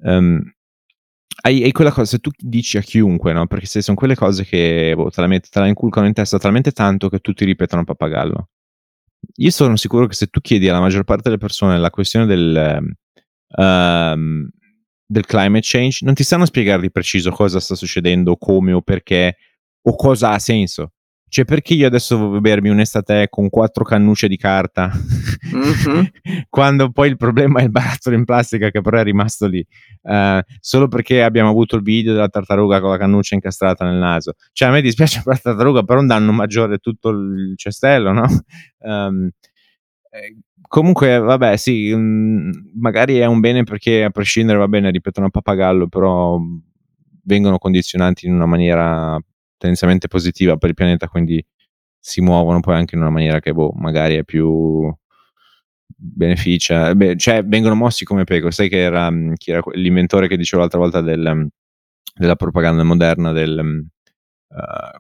[0.02, 0.52] um,
[1.42, 3.46] hai, hai, quella cosa, se tu dici a chiunque, no?
[3.46, 6.38] Perché se sono quelle cose che boh, te, la met- te, la inculcano in testa
[6.38, 8.48] talmente tanto che tutti ripetono a pappagallo.
[9.36, 12.96] Io sono sicuro che se tu chiedi alla maggior parte delle persone la questione del,
[13.56, 14.48] um,
[15.06, 19.36] del climate change, non ti sanno spiegare di preciso cosa sta succedendo, come o perché,
[19.82, 20.92] o cosa ha senso.
[21.30, 24.90] Cioè, perché io adesso devo bermi un'estate con quattro cannucce di carta?
[25.54, 26.04] Mm-hmm.
[26.50, 29.64] Quando poi il problema è il barattolo in plastica che però è rimasto lì.
[30.02, 34.32] Uh, solo perché abbiamo avuto il video della tartaruga con la cannuccia incastrata nel naso.
[34.50, 38.26] Cioè, a me dispiace per la tartaruga, però un danno maggiore tutto il cestello, no?
[38.78, 39.30] Um,
[40.66, 45.30] comunque, vabbè, sì, mh, magari è un bene perché a prescindere, va bene, ripetono a
[45.30, 46.40] pappagallo, però
[47.22, 49.16] vengono condizionati in una maniera
[49.60, 51.44] tendenzialmente positiva per il pianeta, quindi
[51.98, 54.90] si muovono poi anche in una maniera che boh, magari è più
[55.86, 60.62] beneficia, Beh, cioè vengono mossi come Peco, sai che era, chi era l'inventore che dicevo
[60.62, 61.48] l'altra volta del,
[62.14, 63.86] della propaganda moderna del
[64.48, 64.98] uh,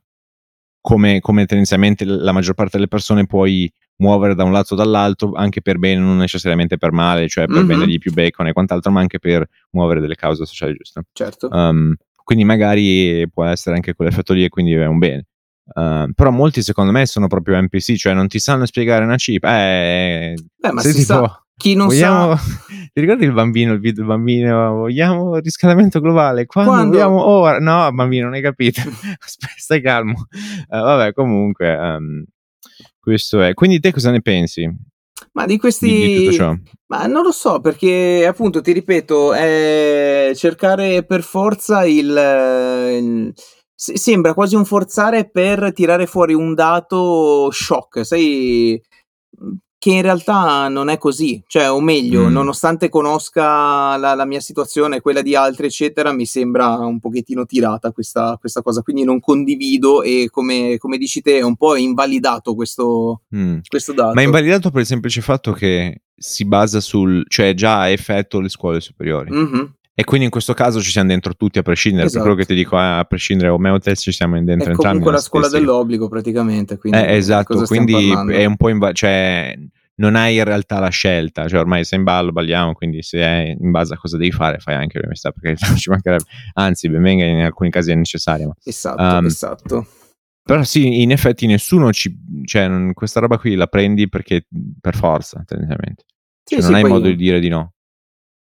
[0.82, 5.32] come, come tendenzialmente la maggior parte delle persone puoi muovere da un lato o dall'altro
[5.32, 7.66] anche per bene, non necessariamente per male, cioè per mm-hmm.
[7.66, 11.02] vendergli più bacon e quant'altro, ma anche per muovere delle cause sociali giuste.
[11.12, 11.48] Certo.
[11.50, 15.26] Um, quindi magari può essere anche quell'effetto lì e quindi è un bene.
[15.72, 19.44] Uh, però molti secondo me sono proprio NPC, cioè non ti sanno spiegare una chip.
[19.44, 22.42] Eh, Beh, ma si tipo, sa, chi non vogliamo, sa...
[22.92, 24.72] Ti ricordi il bambino, il video del bambino?
[24.72, 26.46] Vogliamo riscaldamento globale?
[26.46, 26.90] Quando, Quando?
[26.90, 27.58] vogliamo ora?
[27.60, 28.80] No, bambino, non hai capito.
[29.20, 30.26] Aspetta, stai calmo.
[30.68, 32.24] Uh, vabbè, comunque, um,
[32.98, 33.54] questo è.
[33.54, 34.68] Quindi te cosa ne pensi?
[35.40, 36.28] Ma di questi...
[36.28, 36.36] Di
[36.86, 42.08] ma non lo so, perché appunto, ti ripeto, è cercare per forza il...
[42.08, 43.34] il...
[43.74, 48.78] Sembra quasi un forzare per tirare fuori un dato shock, sai?
[49.80, 52.32] Che in realtà non è così, cioè, o meglio, mm.
[52.32, 57.90] nonostante conosca la, la, mia situazione, quella di altri, eccetera, mi sembra un pochettino tirata
[57.90, 62.54] questa, questa cosa, quindi non condivido e come, come, dici te è un po' invalidato
[62.54, 63.60] questo, mm.
[63.66, 64.12] questo dato.
[64.12, 68.38] Ma è invalidato per il semplice fatto che si basa sul, cioè già ha effetto
[68.38, 69.30] le scuole superiori.
[69.30, 69.64] Mm-hmm.
[69.94, 72.24] E quindi in questo caso ci siamo dentro tutti a prescindere, esatto.
[72.24, 74.68] per quello che ti dico, eh, a prescindere o me o te ci siamo dentro
[74.68, 74.80] è entrambi.
[74.80, 75.60] È comunque la scuola stessi.
[75.62, 76.78] dell'obbligo praticamente.
[76.78, 79.54] Quindi eh, esatto, quindi è un po' in ba- cioè,
[79.96, 83.56] non hai in realtà la scelta, cioè ormai sei in ballo, balliamo, quindi se è
[83.58, 86.24] in base a cosa devi fare fai anche l'università, perché non ci mancherebbe,
[86.54, 88.54] anzi ben venga in alcuni casi è necessario.
[88.64, 89.86] Esatto, um, esatto.
[90.42, 94.46] Però sì, in effetti nessuno ci, cioè questa roba qui la prendi perché
[94.80, 96.04] per forza, tendenzialmente.
[96.42, 97.74] Sì, cioè, non hai modo di dire di no.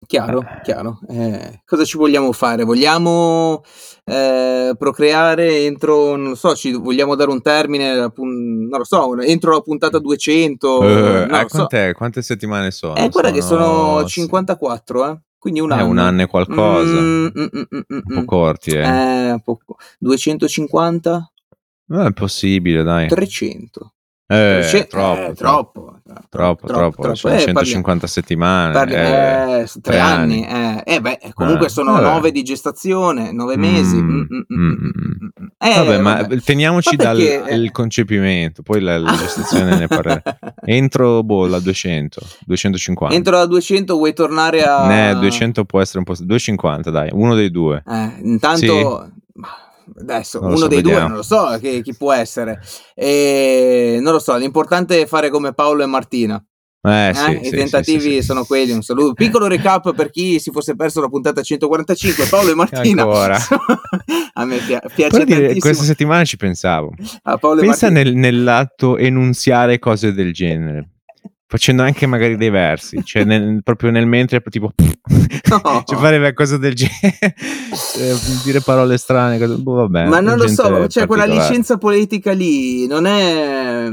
[0.07, 0.61] Chiaro, eh.
[0.63, 0.99] chiaro.
[1.07, 2.63] Eh, cosa ci vogliamo fare?
[2.63, 3.63] Vogliamo
[4.03, 9.53] eh, procreare entro, non lo so, ci vogliamo dare un termine, non lo so, entro
[9.53, 10.83] la puntata 200?
[10.83, 11.67] Eh, no, so.
[11.93, 12.95] Quante settimane sono?
[12.95, 13.33] Eh, guarda sono...
[13.33, 15.19] che sono 54, eh.
[15.45, 15.81] Quindi un anno.
[15.81, 16.99] È un anno e qualcosa.
[16.99, 19.29] Mm, mm, mm, mm un po' corti, eh.
[19.29, 19.75] eh poco.
[19.99, 21.31] 250?
[21.87, 23.07] Non è possibile, dai.
[23.07, 23.94] 300.
[24.27, 27.15] Eh, Cioè, troppo, eh, troppo, troppo, troppo, troppo.
[27.15, 28.73] Sono eh, 150 parli, settimane.
[28.73, 30.43] Parli, eh, eh, tre anni.
[30.43, 30.81] anni.
[30.83, 34.01] Eh, beh, comunque sono nove di gestazione, nove mesi.
[34.01, 35.27] Mm, mm, mm,
[35.59, 40.23] vabbè, ma teniamo,ci ma perché, dal concepimento, poi la, la gestazione ne parlerà.
[40.65, 43.15] Entro boh, la 200, 250.
[43.15, 45.09] Entro la 200 vuoi tornare a...
[45.09, 46.15] Eh, 200 può essere un po'...
[46.15, 47.83] 250, dai, uno dei due.
[48.23, 49.05] intanto...
[49.05, 49.14] Sì
[49.99, 50.99] adesso uno so, dei vediamo.
[50.99, 52.61] due non lo so che, chi può essere
[52.93, 56.43] e non lo so l'importante è fare come Paolo e Martina
[56.87, 58.71] eh, eh, sì, I sì, tentativi sì, sono quelli.
[58.71, 59.13] Un saluto.
[59.17, 62.25] Piccolo recap per chi si fosse perso la puntata 145.
[62.25, 63.01] Paolo e Martina.
[63.01, 63.37] Ancora.
[64.33, 66.93] a me pi- piace dire, Questa settimana ci pensavo.
[67.59, 70.89] Pensa nel, nell'atto enunziare cose del genere
[71.47, 75.83] facendo anche magari dei versi, cioè nel, proprio nel mentre tipo no.
[75.85, 77.35] cioè fare una cosa del genere,
[77.93, 82.31] cioè, dire parole strane, cose, boh, vabbè, ma non lo so, cioè quella licenza politica
[82.31, 83.89] lì non è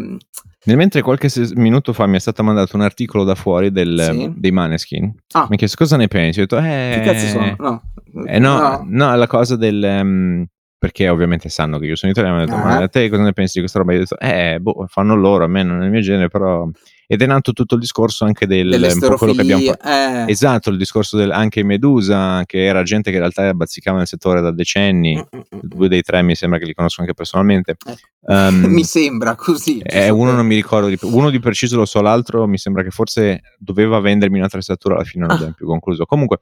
[0.65, 4.33] nel mentre qualche minuto fa mi è stato mandato un articolo da fuori del, sì.
[4.37, 5.13] dei Maneskin.
[5.33, 5.47] Ah.
[5.49, 6.39] Mi ha chiesto cosa ne pensi.
[6.39, 7.57] Ho detto, eh, che cazzo sono?
[7.59, 7.83] No,
[8.27, 8.85] eh, no, no.
[8.87, 9.83] no la cosa del.
[9.83, 10.47] Um,
[10.79, 12.43] perché ovviamente sanno che io sono italiano.
[12.43, 12.79] Ho detto, ah.
[12.79, 13.93] ma te cosa ne pensi di questa roba?
[13.93, 16.69] Io ho detto, eh, boh, fanno loro, a me non è il mio genere, però
[17.07, 18.69] ed è nato tutto il discorso anche del
[19.17, 19.89] quello che abbiamo fatto.
[19.89, 20.25] Eh.
[20.31, 24.41] Esatto, il discorso del, anche Medusa, che era gente che in realtà bazzicava nel settore
[24.41, 27.77] da decenni, Mm, mm, mm, due dei tre mi sembra che li conosco anche personalmente.
[27.85, 28.33] Ecco.
[28.33, 29.79] Ehm, Mi sembra così.
[29.85, 32.83] eh, uno per- non mi ricordo, di, uno di preciso lo so, l'altro mi sembra
[32.83, 35.35] che forse doveva vendermi un'attrezzatura, alla fine non Ah.
[35.35, 36.05] abbiamo più concluso.
[36.07, 36.39] Comunque,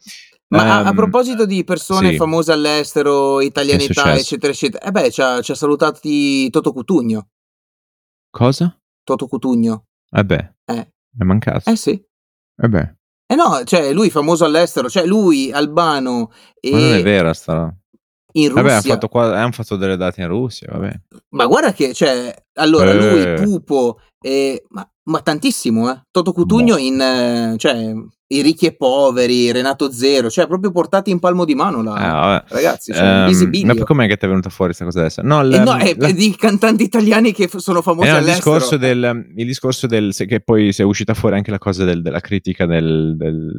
[0.49, 2.17] Ma a, a ehm, proposito di persone sì.
[2.17, 7.29] famose all'estero, italianità, eccetera, eccetera, eh beh, ci ha, ci ha salutati Toto Cutugno.
[8.31, 8.77] cosa?
[9.05, 9.85] Toto Cutugno.
[10.11, 11.71] Vabbè, Eh, è mancato.
[11.71, 12.03] eh sì.
[12.57, 12.95] Vabbè,
[13.27, 16.33] Eh no, cioè lui famoso all'estero, cioè lui, Albano
[16.65, 17.75] ma non è e vera sta.
[18.33, 18.93] in Vabbè, hanno Russia.
[18.95, 21.01] fatto, qua, hanno fatto delle date in Russia, vabbè.
[21.31, 23.37] Ma guarda che, cioè, allora Eh.
[23.39, 26.01] lui, Pupo, e, ma, ma tantissimo, eh.
[26.11, 26.81] Toto Cutugno Boh.
[26.81, 27.93] in, eh, cioè,
[28.33, 31.93] i ricchi e poveri, Renato Zero, cioè proprio portati in palmo di mano là.
[31.95, 32.45] Vabbè.
[32.55, 33.75] Ragazzi, cioè, visibilio.
[33.75, 35.23] ma com'è che ti è venuta fuori questa cosa adesso?
[35.23, 38.23] No, l- no, è, la- di cantanti italiani che f- sono famosi Eh no, il
[38.23, 38.55] all'estero.
[38.55, 41.85] discorso del, il discorso del se- che poi si è uscita fuori anche la cosa
[41.85, 43.53] del- della critica del, del,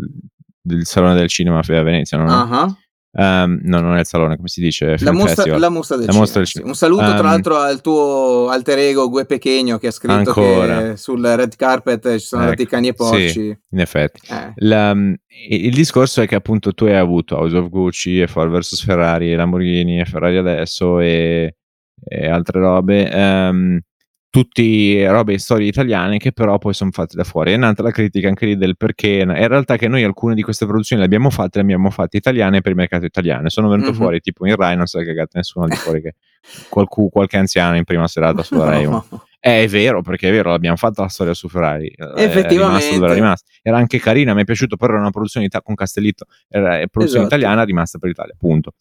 [0.62, 2.32] del Salone del Cinema a Venezia, no?
[2.32, 2.76] Ah,
[3.14, 4.95] Ehm, no, non è il salone, come si dice?
[4.99, 6.51] La mostra, la mostra del La cinema, mostra del sì.
[6.53, 6.70] cinema.
[6.72, 10.89] Un saluto tra Ehm, l'altro al tuo alter ego Gue Pechegno che ha scritto Ancora.
[10.91, 12.95] che sul red carpet ci sono andati Ecco, cani e sì.
[12.97, 13.59] porci.
[13.72, 14.20] In effetti.
[14.30, 14.53] Eh.
[14.57, 14.91] La-
[15.49, 19.32] il discorso è che appunto tu hai avuto House of Gucci e Ford vs Ferrari
[19.32, 21.55] e Lamborghini e Ferrari adesso e,
[22.03, 23.80] e altre robe ehm,
[24.32, 27.91] tutti robe e storie italiane che però poi sono fatte da fuori è nata la
[27.91, 31.29] critica anche lì del perché in realtà che noi alcune di queste produzioni le abbiamo
[31.29, 33.95] fatte le abbiamo fatte italiane per il mercato italiano sono venute Mhm.
[33.95, 36.15] fuori tipo in Rai non si è cagato nessuno di fuori che
[36.69, 38.86] qualcu- qualche anziano in prima serata sulla Rai.
[38.86, 39.05] No.
[39.43, 41.87] Eh, è vero, perché è vero, l'abbiamo fatta la storia su Ferrari.
[41.87, 42.89] eh, È Effettivamente.
[42.91, 43.51] rimasta rimasta.
[43.63, 47.25] Era anche carina, mi è piaciuto, però era una produzione ita- con Castellitto, era produzione
[47.25, 47.35] Esatto.
[47.35, 48.73] italiana rimasta per l'Italia, punto.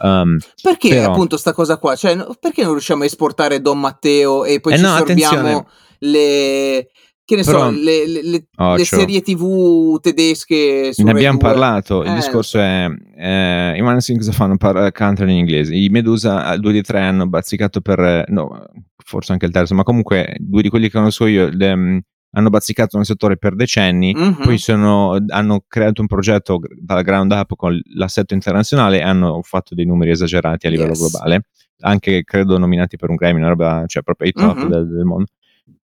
[0.00, 1.94] Um, Perché Però- appunto sta cosa qua?
[1.94, 5.68] Cioè, perché non riusciamo a esportare Don Matteo e poi Eh ci no, sorbiamo
[6.00, 6.88] le
[7.24, 11.46] che ne Però- so, le, le- le- Oh, le serie TV tedesche ne abbiamo 2.
[11.48, 12.14] parlato, il Eh.
[12.14, 12.88] discorso è
[13.18, 14.56] eh, i Mansing cosa fanno?
[14.56, 18.64] Par- cantano in inglese, i Medusa eh, due di tre hanno bazzicato per, no,
[19.08, 21.98] forse anche il terzo, ma comunque due di quelli che conosco io le, mm,
[22.32, 24.42] hanno bazzicato nel settore per decenni, Mhm.
[24.42, 29.40] poi sono, hanno creato un progetto gr- dal ground up con l'assetto internazionale e hanno
[29.42, 30.98] fatto dei numeri esagerati a livello Yes.
[31.10, 31.40] globale,
[31.80, 34.68] anche credo nominati per un Grammy, una roba, cioè proprio ai top Mhm.
[34.68, 35.26] del, del mondo.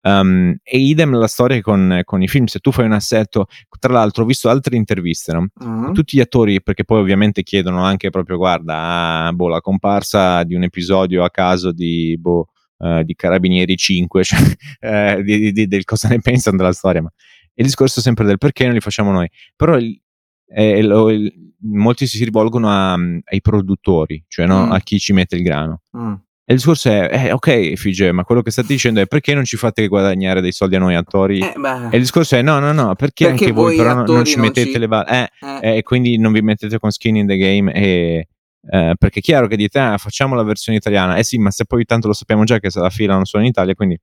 [0.02, 3.46] Um, e idem la storia con, con i film, se tu fai un assetto,
[3.78, 5.46] tra l'altro ho visto altre interviste, no?
[5.54, 5.92] Mhm.
[5.94, 10.54] tutti gli attori, perché poi ovviamente chiedono anche proprio, guarda, ah, boh, la comparsa di
[10.54, 12.48] un episodio a caso di, boh,
[12.78, 14.38] eh, di Carabinieri 5, cioè,
[14.80, 17.10] eh, di, di- del cosa ne pensano della storia, ma
[17.56, 20.00] il discorso è sempre del perché non li facciamo noi, però il-
[20.48, 21.32] eh, lo- il-
[21.66, 24.72] molti si rivolgono a- ai produttori, cioè no, Mm.
[24.72, 25.82] a chi ci mette il grano.
[25.96, 26.12] Mm.
[26.46, 29.44] E il discorso è, eh, ok, Fige, ma quello che state dicendo è perché non
[29.44, 31.38] ci fate guadagnare dei soldi a noi attori?
[31.38, 31.54] Eh,
[31.90, 34.36] E il discorso è, no, no, no, perché, Perché anche voi voi però non- ci
[34.36, 35.30] non mettete ci- le balle?
[35.40, 35.76] Eh, eh.
[35.78, 38.28] e quindi non vi mettete con skin in the game e,
[38.70, 41.64] eh, perché è chiaro che dite ah, facciamo la versione italiana eh sì ma se
[41.66, 43.98] poi tanto lo sappiamo già che la filano solo in Italia quindi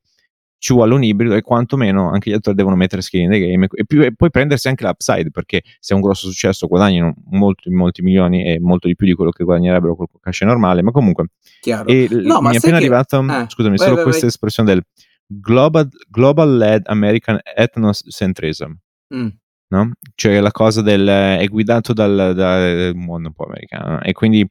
[0.59, 3.67] ci vuole un ibrido e quantomeno anche gli attori devono mettere skin in the game
[3.71, 7.71] e, più- e poi prendersi anche l'upside perché se è un grosso successo guadagnano molti,
[7.71, 11.29] molti milioni e molto di più di quello che guadagnerebbero col cash normale ma comunque
[11.61, 11.89] chiaro.
[11.89, 14.21] e l- No, ma mi è appena che- arrivato eh, scusami vai, solo vai, questa
[14.21, 14.29] vai.
[14.29, 14.83] espressione del
[15.25, 18.71] global, global led American ethnocentrism
[19.15, 19.27] Mm.
[19.71, 19.91] No?
[20.15, 24.01] Cioè la cosa del è guidato dal, dal mondo un po' americano no?
[24.01, 24.47] e quindi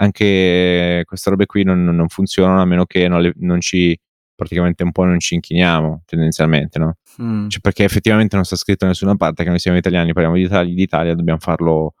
[0.00, 3.98] anche queste robe qui non, non funzionano a meno che non, le- non ci
[4.34, 6.98] praticamente un po' non ci inchiniamo tendenzialmente, no?
[7.20, 7.48] Mm.
[7.48, 10.42] Cioè, perché effettivamente non sta scritto da nessuna parte che noi siamo italiani, parliamo di
[10.42, 11.94] Italia, d'Italia dobbiamo farlo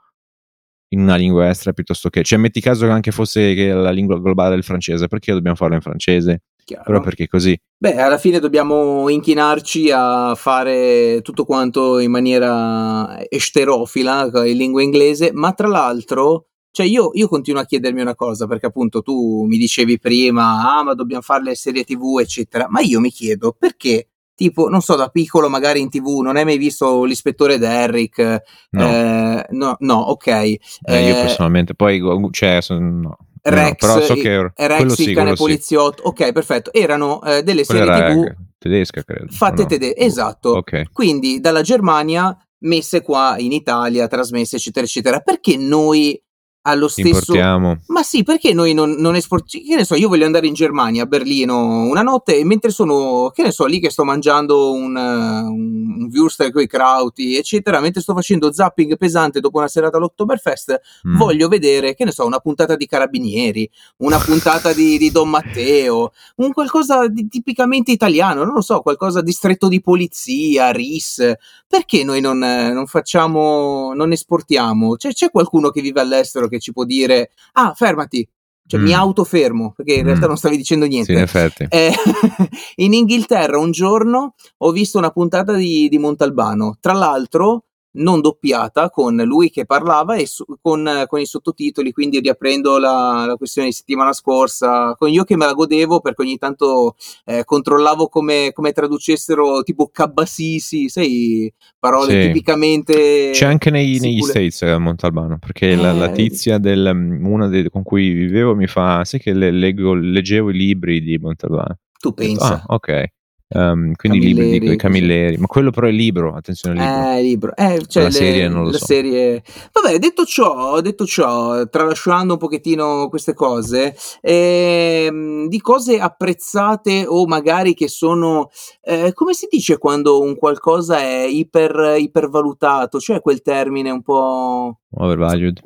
[0.90, 4.20] in una lingua estera piuttosto che cioè metti caso che anche fosse che la lingua
[4.20, 6.42] globale è il francese, perché dobbiamo farlo in francese?
[6.68, 6.82] Chiaro.
[6.84, 7.58] Però perché così?
[7.78, 15.30] Beh, alla fine dobbiamo inchinarci a fare tutto quanto in maniera esterofila, in lingua inglese,
[15.32, 19.56] ma tra l'altro, cioè io, io continuo a chiedermi una cosa, perché appunto tu mi
[19.56, 24.10] dicevi prima, ah, ma dobbiamo fare le serie TV, eccetera, ma io mi chiedo perché,
[24.38, 28.42] tipo, non so, da piccolo magari in TV non hai mai visto l'ispettore Derrick?
[28.70, 30.26] No, Eh, no, no, ok.
[30.28, 32.78] Eh, io Eh, personalmente poi cioè no.
[33.00, 35.42] No, Rex, però so che Rex quello il sì, cane quello sì.
[35.42, 36.72] poliziotto, ok, perfetto.
[36.72, 39.26] Erano eh, delle Quella serie TV tedesca, credo.
[39.32, 39.68] fatte no?
[39.68, 40.50] tedesche, esatto.
[40.50, 40.92] Ok.
[40.92, 45.20] Quindi dalla Germania messe qua in Italia, trasmesse, eccetera, eccetera.
[45.20, 46.20] Perché noi
[46.68, 47.80] allo stesso Importiamo.
[47.86, 49.66] ma sì, perché noi non, non esportiamo?
[49.66, 53.30] Che ne so, io voglio andare in Germania, a Berlino, una notte e mentre sono,
[53.34, 57.80] che ne so, lì che sto mangiando un, un, un Würstel con i krauti, eccetera,
[57.80, 61.16] mentre sto facendo zapping pesante dopo una serata all'Oktoberfest, Mm.
[61.16, 66.12] voglio vedere, che ne so, una puntata di Carabinieri, una puntata di, di Don Matteo,
[66.36, 71.34] un qualcosa di tipicamente italiano, non lo so, qualcosa distretto di polizia, RIS.
[71.66, 74.96] Perché noi non, non facciamo, non esportiamo?
[74.96, 78.28] Cioè, c'è qualcuno che vive all'estero che ci può dire, ah, fermati,
[78.66, 78.82] cioè Mm.
[78.82, 80.06] mi autofermo, perché in Mm.
[80.06, 81.20] realtà non stavi dicendo Sì, in niente.
[81.20, 81.66] effetti.
[81.70, 81.92] Eh,
[82.76, 88.90] in Inghilterra un giorno ho visto una puntata di, di Montalbano, tra l'altro non doppiata,
[88.90, 93.68] con lui che parlava e su- con, con i sottotitoli, quindi riaprendo la, la questione
[93.68, 98.50] di settimana scorsa, con io che me la godevo perché ogni tanto eh, controllavo come,
[98.52, 102.26] come traducessero tipo cabbasisi, sai, parole Sì.
[102.28, 103.30] tipicamente...
[103.32, 104.20] C'è anche nei, negli.
[104.22, 108.54] States a Montalbano, perché la, la Eh, tizia del, mm, una dei- con cui vivevo
[108.54, 111.78] mi fa, sai che le- leggo- leggevo i libri di Montalbano.
[111.98, 112.62] Tu pensa.
[112.62, 113.04] ah, ok.
[113.50, 114.76] Um, quindi i libri di Camilleri, i.
[114.76, 117.10] Camilleri, ma quello però è libro, attenzione libro.
[117.12, 117.56] Eh, libro.
[117.56, 118.84] Eh, cioè la le- serie non lo la so.
[118.84, 119.42] serie-
[119.72, 127.26] Vabbè, detto ciò, detto ciò, tralasciando un pochettino queste cose, ehm, di cose apprezzate o
[127.26, 128.50] magari che sono,
[128.82, 132.98] eh, come si dice quando un qualcosa è iper, ipervalutato?
[133.00, 134.80] Cioè quel termine un po'...
[134.90, 135.62] Overvalued.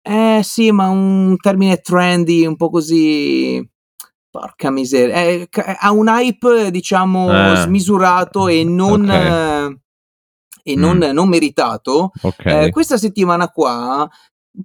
[0.00, 3.68] Eh sì, ma un termine trendy, un po' così...
[4.40, 5.14] Porca miseria.
[5.24, 9.02] Eh, ca- ha un hype, diciamo, Ah, smisurato e non...
[9.04, 9.10] ok.
[9.10, 9.78] eh,
[10.68, 11.12] e non, Mm.
[11.12, 12.10] non meritato.
[12.22, 12.44] Ok.
[12.44, 14.08] Eh, questa settimana qua,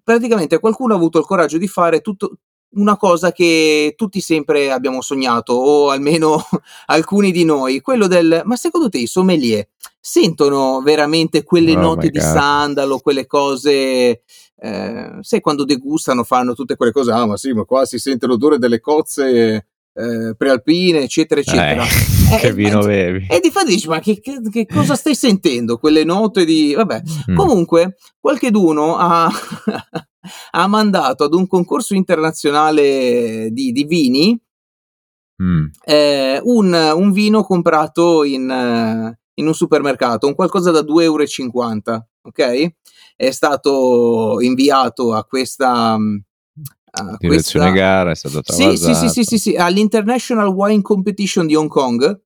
[0.03, 2.37] praticamente qualcuno ha avuto il coraggio di fare tutto
[2.73, 6.41] una cosa che tutti sempre abbiamo sognato, o almeno
[6.87, 9.67] alcuni di noi, quello del ma secondo te i sommelier
[9.99, 14.21] sentono veramente quelle Oh note di sandalo, quelle cose
[14.63, 18.27] eh, sai quando degustano fanno tutte quelle cose, ah ma sì, ma qua si sente
[18.27, 21.83] l'odore delle cozze eh, prealpine, eccetera, eccetera.
[22.31, 23.27] Eh, che Eh, vino eh, bevi?
[23.29, 25.77] E di fatto dici, ma che, che- che cosa stai sentendo?
[25.77, 26.73] Quelle note di...
[26.73, 27.35] Vabbè, Mm.
[27.35, 29.29] comunque, qualcheduno ha,
[30.51, 34.39] ha mandato ad un concorso internazionale di, di vini
[35.43, 35.65] Mm.
[35.85, 42.07] eh, un, un vino comprato in, eh, in un supermercato, un qualcosa da 2,50 euro,
[42.21, 42.67] ok?
[43.15, 45.97] È stato inviato a questa...
[45.97, 46.17] mm,
[46.93, 49.07] a Direzione questa- gara è stato sì, sì, sì, travasato.
[49.09, 52.21] sì, sì, sì, all'International Wine Competition di Hong Kong.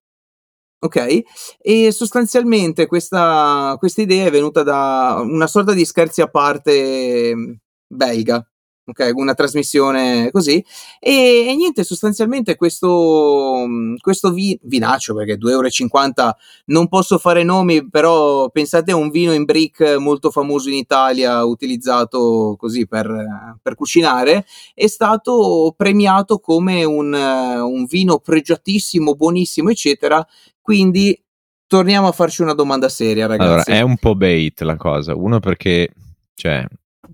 [0.78, 1.24] Ok,
[1.58, 7.52] e sostanzialmente questa, questa idea è venuta da una sorta di scherzi a parte mm,
[7.88, 8.48] belga,
[8.86, 10.64] ok, una trasmissione così.
[11.00, 17.44] E, e niente, sostanzialmente questo, mm, questo vi- vinaccio, perché 2,50 euro non posso fare
[17.44, 23.58] nomi, però pensate a un vino in brick molto famoso in Italia, utilizzato così per,
[23.62, 30.26] per cucinare è stato premiato come un, un vino pregiatissimo, buonissimo, eccetera.
[30.62, 31.20] Quindi
[31.68, 33.72] torniamo a farci una domanda seria, Allora, ragazzi.
[33.72, 35.16] è un po' bait la cosa.
[35.16, 35.90] Uno perché,
[36.34, 36.66] cioè,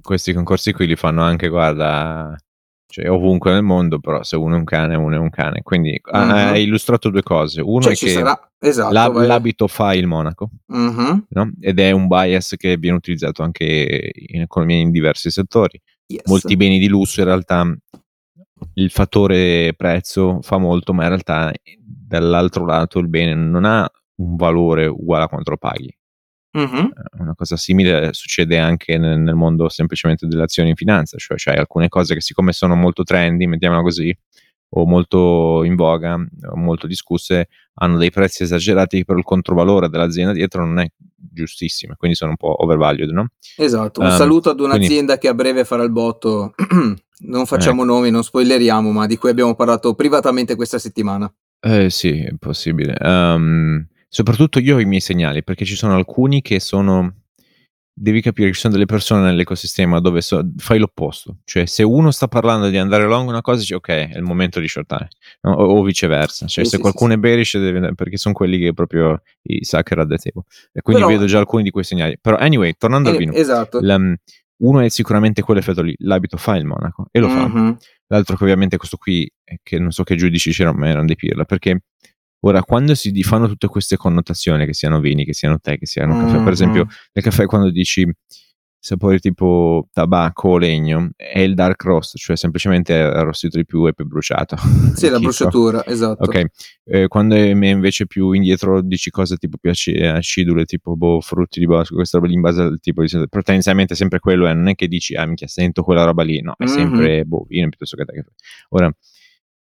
[0.01, 2.35] questi concorsi qui li fanno anche, guarda,
[2.87, 5.61] cioè, ovunque nel mondo, però se uno è un cane, uno è un cane.
[5.61, 6.19] Quindi Mhm.
[6.19, 7.61] hai illustrato due cose.
[7.61, 8.93] Uno Cioè, è che sarà, esatto.
[8.93, 11.51] l'ab- l'abito fa il monaco, Mhm, no?
[11.61, 15.79] Ed è un bias che viene utilizzato anche in economia in diversi settori.
[16.07, 16.23] yes.
[16.25, 17.73] Molti beni di lusso in realtà
[18.73, 24.35] il fattore prezzo fa molto, ma in realtà dall'altro lato il bene non ha un
[24.35, 25.91] valore uguale a quanto lo paghi.
[26.53, 31.17] Mhm, Eh, Una cosa simile succede anche nel, nel mondo semplicemente delle azioni in finanza,
[31.17, 34.15] cioè c'hai alcune cose che siccome sono molto trendy, mettiamola così,
[34.73, 40.33] o molto in voga, o molto discusse, hanno dei prezzi esagerati, però il controvalore dell'azienda
[40.33, 43.27] dietro non è giustissimo, quindi sono un po' overvalued, no?
[43.57, 44.01] Esatto.
[44.01, 46.53] Un Um, saluto ad quindi- un'azienda che a breve farà il botto.
[47.23, 47.93] non facciamo Ecco.
[47.93, 51.31] nomi, non spoileriamo, ma di cui abbiamo parlato privatamente questa settimana.
[51.63, 52.95] Eh sì, è possibile.
[52.99, 57.16] Ehm, soprattutto io ho i miei segnali, perché ci sono alcuni che sono...
[57.93, 61.39] Devi capire che ci sono delle persone nell'ecosistema dove so- fai l'opposto.
[61.43, 64.59] Cioè, se uno sta parlando di andare long una cosa, dici ok, è il momento
[64.59, 65.09] di shortare.
[65.41, 65.51] no?
[65.53, 66.47] O, o viceversa.
[66.47, 69.64] Cioè, Sì, se sì, qualcuno sì, è bearish, deve- perché sono quelli che proprio i
[69.64, 70.43] sucker the table.
[70.72, 72.18] E quindi Però- vedo già alcuni di quei segnali.
[72.20, 73.34] Però, anyway, tornando al Eh, vino.
[73.34, 73.80] esatto.
[73.82, 73.99] la-
[74.64, 75.93] uno è sicuramente quell'effetto lì.
[75.99, 77.07] L'abito fa il monaco.
[77.12, 77.47] E lo fa.
[77.47, 81.05] Mhm, L'altro che ovviamente questo qui, è che non so che giudici c'erano, ma erano
[81.05, 81.84] dei pirla, perché
[82.41, 86.17] ora quando si fanno tutte queste connotazioni, che siano vini, che siano tè, che siano
[86.17, 86.89] caffè, per esempio mhm.
[87.13, 88.07] nel caffè quando dici
[88.83, 93.93] sapori tipo tabacco o legno è il dark roast, cioè semplicemente arrostito di più e
[93.93, 94.55] più bruciato.
[94.95, 96.23] Sì, la bruciatura, esatto.
[96.23, 96.45] Ok,
[96.85, 101.67] eh, quando è invece più indietro dici cose tipo più acidule, tipo boh, frutti di
[101.67, 103.07] bosco, questa roba lì in base al tipo di...
[103.07, 106.55] È sempre quello, eh, non è che dici, ah minchia, sento quella roba lì, no,
[106.57, 106.73] è mm-hmm.
[106.73, 108.05] sempre boh, vino piuttosto che...
[108.69, 108.91] Ora,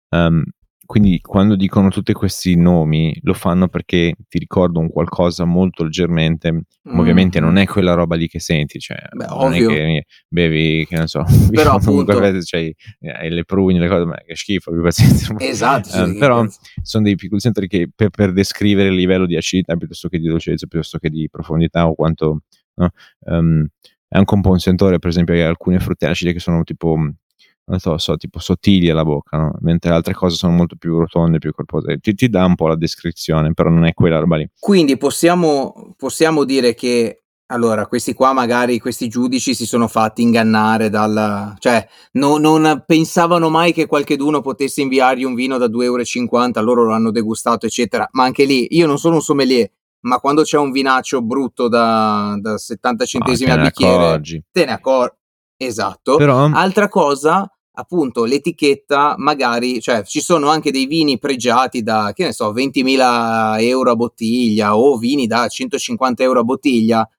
[0.09, 0.43] um,
[0.89, 6.51] quindi quando dicono tutti questi nomi lo fanno perché ti ricordo un qualcosa molto leggermente,
[6.51, 6.97] mm.
[6.97, 9.69] ovviamente non è quella roba lì che senti, cioè Beh, non ovvio.
[9.69, 11.23] è che bevi, che non so,
[11.53, 12.71] però appunto cioè,
[13.01, 15.31] hai le prugne, le cose, ma che schifo, più pazienza.
[15.37, 15.95] Esatto.
[15.95, 16.43] um, però
[16.81, 20.27] sono dei piccoli sentori che per, per, descrivere il livello di acidità piuttosto che di
[20.27, 22.41] dolcezza, piuttosto che di profondità o quanto...
[22.73, 22.89] No?
[23.25, 23.63] Um,
[24.07, 26.97] è anche un po' un sentore, per esempio, hai alcune frutte acide che sono tipo
[27.69, 29.51] non so, so, tipo sottili alla bocca, no?
[29.61, 31.99] mentre altre cose sono molto più rotonde, più corpose.
[31.99, 34.49] Ti, ti, dà un po' la descrizione, però non è quella roba lì.
[34.59, 40.89] Quindi possiamo, possiamo dire che allora, questi qua magari, questi giudici si sono fatti ingannare
[40.89, 41.55] dal...
[41.57, 46.83] cioè, no, non pensavano mai che qualcheduno potesse inviargli un vino da 2,50 euro, loro
[46.83, 48.07] lo hanno degustato, eccetera.
[48.11, 49.67] Ma anche lì, io non sono un sommelier,
[50.01, 54.43] ma quando c'è un vinaccio brutto da, da 70 centesimi ah, al bicchiere, accorgi.
[54.51, 55.17] te ne accorgi.
[55.57, 56.17] Esatto.
[56.17, 56.49] Però...
[56.53, 62.33] Altra cosa, appunto l'etichetta magari, cioè ci sono anche dei vini pregiati da, che ne
[62.33, 67.09] so, 20.000 euro a bottiglia o vini da 150 euro a bottiglia,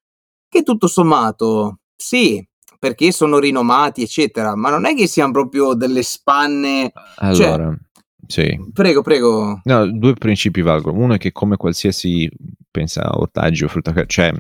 [0.49, 2.47] che tutto sommato, sì,
[2.79, 6.93] perché sono rinomati, eccetera, ma non è che siano proprio delle spanne.
[7.35, 7.79] Cioè allora,
[8.27, 8.71] cioè, sì.
[8.73, 9.61] Prego, prego.
[9.65, 10.99] No, due principi valgono.
[10.99, 12.29] Uno è che come qualsiasi,
[12.71, 14.33] pensa, ortaggio, frutta, cioè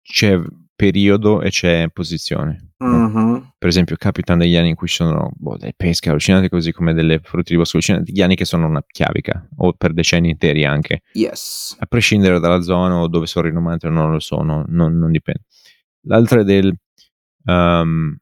[0.00, 0.40] c'è
[0.76, 2.65] periodo e c'è posizione.
[2.84, 3.36] Mm-hmm.
[3.56, 6.92] Per esempio, capitano degli anni in cui ci sono boh, delle pesche allucinate, così come
[6.92, 10.64] delle frutti di bosco allucinanti, degli anni che sono una chiavica, o per decenni interi
[10.64, 11.02] anche.
[11.12, 11.76] Yes.
[11.78, 15.44] A prescindere dalla zona o dove sono rinomate o non lo sono, non, non dipende.
[16.02, 16.76] L'altra è del
[17.44, 18.16] um,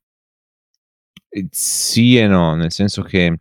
[1.51, 3.41] sì e no, nel senso che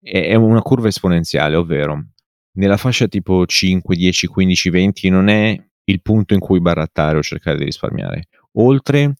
[0.00, 2.10] è una curva esponenziale, ovvero
[2.52, 7.22] nella fascia tipo 5, 10, 15, 20 non è il punto in cui barattare o
[7.22, 8.28] cercare di risparmiare.
[8.58, 9.14] Oltre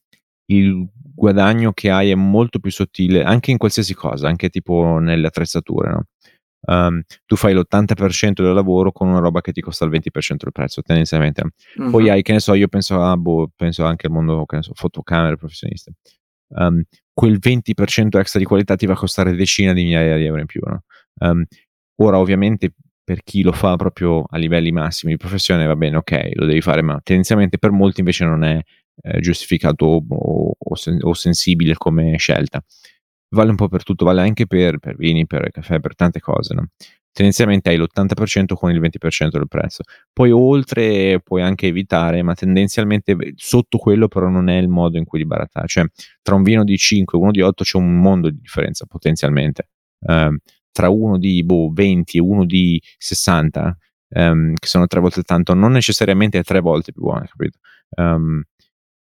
[0.46, 5.26] il guadagno che hai è molto più sottile anche in qualsiasi cosa, anche tipo nelle
[5.26, 6.04] attrezzature, no?
[6.68, 10.52] Um, tu fai l'80% del lavoro con una roba che ti costa il 20% del
[10.52, 11.44] prezzo tendenzialmente.
[11.80, 11.90] Mm-hmm.
[11.90, 14.62] Poi hai, che ne so, io penso, a, boh, penso anche al mondo, che ne
[14.62, 15.92] so, fotocamere professioniste.
[16.48, 16.82] Um,
[17.12, 20.46] quel 20% extra di qualità ti va a costare decine di migliaia di euro in
[20.46, 20.60] più.
[20.64, 20.82] No?
[21.20, 21.44] Um,
[22.00, 22.74] ora, ovviamente,
[23.04, 26.60] per chi lo fa proprio a livelli massimi di professione va bene, ok, lo devi
[26.60, 28.60] fare, ma tendenzialmente per molti invece non è
[29.02, 32.62] eh, giustificato o, o, sen- o, sensibile come scelta.
[33.30, 36.54] Vale un po' per tutto, vale anche per, per vini, per caffè, per tante cose.
[36.54, 36.68] No?
[37.16, 39.82] Tendenzialmente hai l'80% con il 20% del prezzo.
[40.12, 45.04] Poi oltre puoi anche evitare, ma tendenzialmente sotto quello però non è il modo in
[45.04, 45.66] cui li barattare.
[45.66, 45.86] Cioè
[46.22, 49.70] tra un vino di 5 e uno di 8 c'è un mondo di differenza potenzialmente.
[50.00, 50.36] Uh,
[50.70, 53.78] tra uno di boh, 20 e uno di 60,
[54.08, 57.58] um, ehm, che sono tre volte tanto, non necessariamente tre volte più buone, capito?
[57.96, 58.42] Um,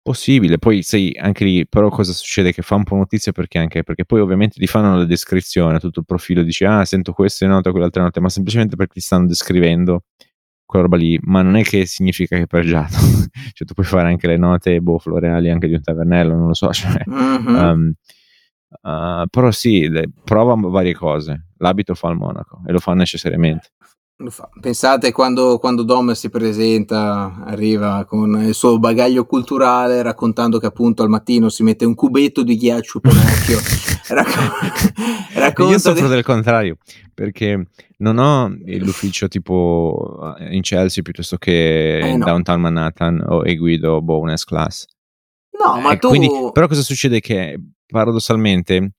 [0.08, 2.54] possibile, poi sai, anche lì, però cosa succede?
[2.54, 6.00] Che fa un po' notizia perché anche, perché poi ovviamente ti fanno la descrizione, tutto
[6.00, 10.04] il profilo, dici, ah, sento queste note, quell'altra note, ma semplicemente perché ti stanno descrivendo
[10.66, 12.96] quella roba lì, ma non è che significa che è pregiato,
[13.52, 16.54] cioè tu puoi fare anche le note, boh, floreali anche di un tavernello, non lo
[16.54, 17.56] so, cioè, mm-hmm.
[17.56, 17.94] um,
[18.84, 23.72] uh, però sì, le, prova varie cose, l'abito fa il monaco e lo fa necessariamente.
[24.60, 31.04] Pensate quando, quando Dom si presenta, arriva con il suo bagaglio culturale raccontando che appunto
[31.04, 33.60] al mattino si mette un cubetto di ghiaccio per occhio.
[34.10, 36.14] Racc- racconta Io soffro di...
[36.16, 36.78] del contrario,
[37.14, 42.26] perché non ho l'ufficio tipo in Chelsea piuttosto che eh, in no.
[42.26, 44.88] downtown Manhattan o e guido boh, un S-Class.
[45.64, 46.08] No, ma eh, tu...
[46.08, 47.20] Quindi, però cosa succede?
[47.20, 47.56] Che
[47.86, 48.94] paradossalmente,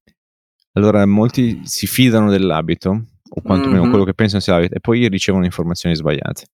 [0.74, 3.90] allora molti si fidano dell'abito o quantomeno mm-hmm.
[3.90, 6.46] quello che pensano sia la verità, e poi ricevono informazioni sbagliate.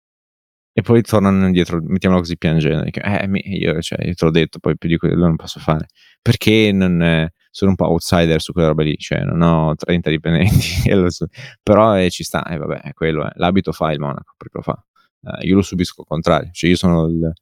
[0.76, 4.58] E poi tornano indietro, mettiamolo così piangendo, dico, eh, io, cioè, io te l'ho detto,
[4.58, 5.86] poi più di quello non posso fare.
[6.20, 10.10] Perché non, eh, sono un po' outsider su quella roba lì, cioè non ho 30
[10.10, 10.90] dipendenti,
[11.62, 13.30] però eh, ci sta, e eh, vabbè, quello è.
[13.36, 14.84] L'abito fa il monaco, perché lo fa.
[15.20, 17.32] Uh, io lo subisco al contrario, cioè io sono il,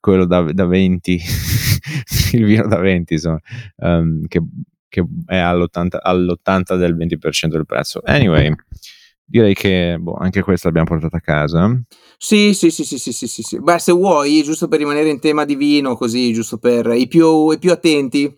[0.00, 1.20] quello da, da 20,
[2.32, 3.38] il vino da 20, insomma,
[3.76, 4.42] um, che
[4.96, 8.00] che è all'80, all'80 del 20% del prezzo.
[8.04, 8.54] Anyway,
[9.22, 11.78] direi che boh, anche questa l'abbiamo portata a casa.
[12.16, 13.60] Sì, sì, sì, sì, sì, sì, sì, sì.
[13.60, 17.50] Beh, se vuoi, giusto per rimanere in tema di vino, così, giusto per i più,
[17.50, 18.34] i più attenti,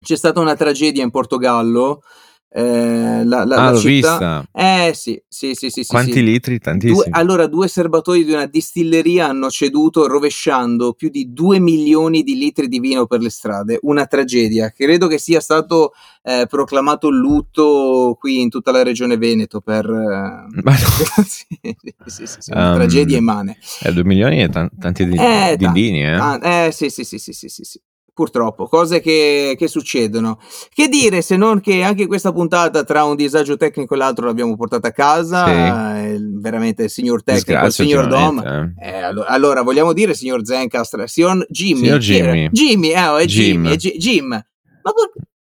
[0.00, 2.02] c'è stata una tragedia in Portogallo
[2.50, 3.88] eh, la, la, ah, la città.
[3.88, 4.48] vista.
[4.52, 6.22] Eh sì, sì, sì, sì, sì, Quanti sì.
[6.22, 6.58] litri?
[6.58, 7.02] Tantissimi.
[7.02, 12.36] Due, allora, due serbatoi di una distilleria hanno ceduto rovesciando più di 2 milioni di
[12.36, 13.78] litri di vino per le strade.
[13.82, 14.70] Una tragedia.
[14.70, 15.92] Credo che sia stato
[16.22, 19.84] eh, proclamato lutto qui in tutta la regione Veneto per...
[19.84, 21.24] eh, Ma no.
[21.24, 21.46] sì,
[22.06, 23.58] sì, sì, una Um, tragedia immane.
[23.82, 26.12] Eh, 2 milioni e tan- tanti di, Eh, di ta- dini, eh.
[26.14, 27.80] Ah, eh, sì, sì, sì, sì, sì, sì.
[28.18, 30.40] Purtroppo, cose che, che succedono.
[30.74, 34.56] Che dire se non che anche questa puntata, tra un disagio tecnico e l'altro, l'abbiamo
[34.56, 35.44] portata a casa.
[35.46, 35.52] Sì.
[35.52, 38.74] eh, veramente il signor tecnico, il Disgrazia, signor Dom.
[38.80, 38.88] eh.
[38.88, 41.84] Eh, allo- allora, vogliamo dire signor Zencastr, signor Jimmy.
[41.84, 41.98] Signor?
[42.00, 42.48] Jimmy.
[42.50, 43.52] Jimmy, eh, oh, è Jim.
[43.62, 44.26] Jimmy, è Gi- Jim.
[44.26, 44.92] Ma,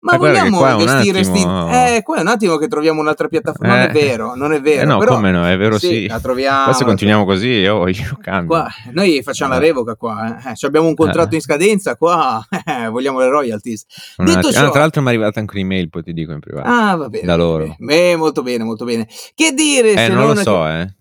[0.03, 1.37] ma Eh, che vogliamo qua è un vestire sti...
[1.39, 3.73] attimo- Eh, qua è un attimo che troviamo un'altra piattaforma.
[3.73, 3.93] Non è Eh.
[3.93, 4.81] vero, non è vero.
[4.81, 5.13] Eh no, però...
[5.15, 6.07] come no, è vero sì.
[6.07, 6.65] la troviamo.
[6.65, 8.47] Poi se continuiamo così io, io cambio.
[8.47, 9.61] Qua, noi facciamo la Eh.
[9.61, 10.49] revoca qua, eh.
[10.51, 11.35] Eh, abbiamo un contratto Eh.
[11.35, 13.85] in scadenza qua, eh, vogliamo le royalties.
[14.17, 14.53] Un detto attimo.
[14.53, 16.67] ciò- Ah, tra l'altro mi è arrivata anche un'email, poi ti dico in privato.
[16.67, 17.25] Ah, va bene.
[17.25, 17.75] Da loro.
[17.79, 18.11] bene.
[18.11, 19.07] Eh, molto bene, molto bene.
[19.33, 20.93] Che dire eh, se non lo non so, eh.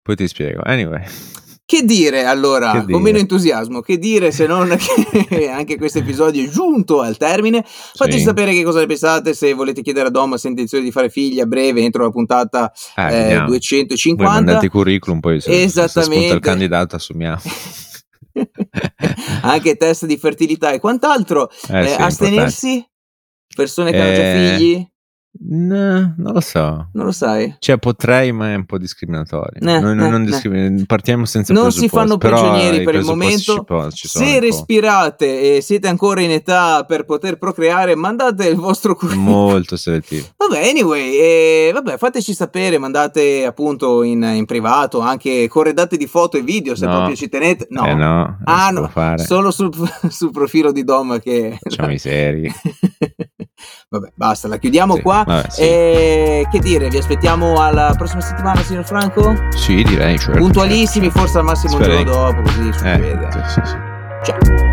[0.00, 0.60] Poi ti spiego.
[0.64, 1.02] Anyway.
[1.66, 2.98] Che dire allora, Che con dire?
[3.00, 4.68] meno entusiasmo, che dire se non
[5.28, 7.64] che anche questo episodio è giunto al termine?
[7.64, 8.24] Fateci Sì.
[8.24, 11.08] sapere che cosa ne pensate, se volete chiedere a Dom se ha intenzione di fare
[11.08, 13.46] figli a breve entro la puntata Eh, eh, vediamo.
[13.48, 14.30] Voi 250.
[14.30, 16.14] mandate curriculum, poi se, se Esattamente.
[16.16, 17.40] spunta il candidato assumiamo.
[19.42, 21.48] anche test di fertilità e quant'altro.
[21.70, 22.88] Eh, Eh, sì, astenersi?
[23.54, 24.86] Persone che hanno già Eh, figli?
[25.46, 26.88] No, non lo so.
[26.92, 27.54] Non lo sai?
[27.58, 29.60] Cioè, potrei, ma è un po' discriminatorio.
[29.60, 30.24] Eh, Noi eh, non eh.
[30.24, 33.52] discrimin- partiamo senza non si fanno prigionieri per il momento.
[33.54, 38.56] ci po- ci Se respirate e siete ancora in età per poter procreare, mandate il
[38.56, 39.28] vostro curriculum.
[39.28, 40.26] Molto selettivo.
[40.36, 46.36] Vabbè, anyway, eh, vabbè, fateci sapere, mandate appunto in, in privato anche corredate di foto
[46.38, 46.92] e video se No.
[46.96, 47.66] proprio ci tenete.
[47.70, 48.88] No, Eh no, Ah, no.
[48.88, 49.24] fare.
[49.24, 49.70] solo sul,
[50.08, 51.58] sul profilo di Dom che...
[51.60, 52.50] Facciamo i seri.
[53.98, 55.24] vabbè, basta, la chiudiamo Sì, qua.
[55.26, 55.60] vabbè, sì.
[55.62, 59.34] E che dire, vi aspettiamo alla prossima settimana, signor Franco?
[59.50, 60.18] Sì, direi.
[60.18, 63.28] certo, Puntualissimi, forse al massimo un Spero giorno dopo, così Eh, succede.
[63.30, 63.76] sì, sì, sì.
[64.24, 64.63] Ciao.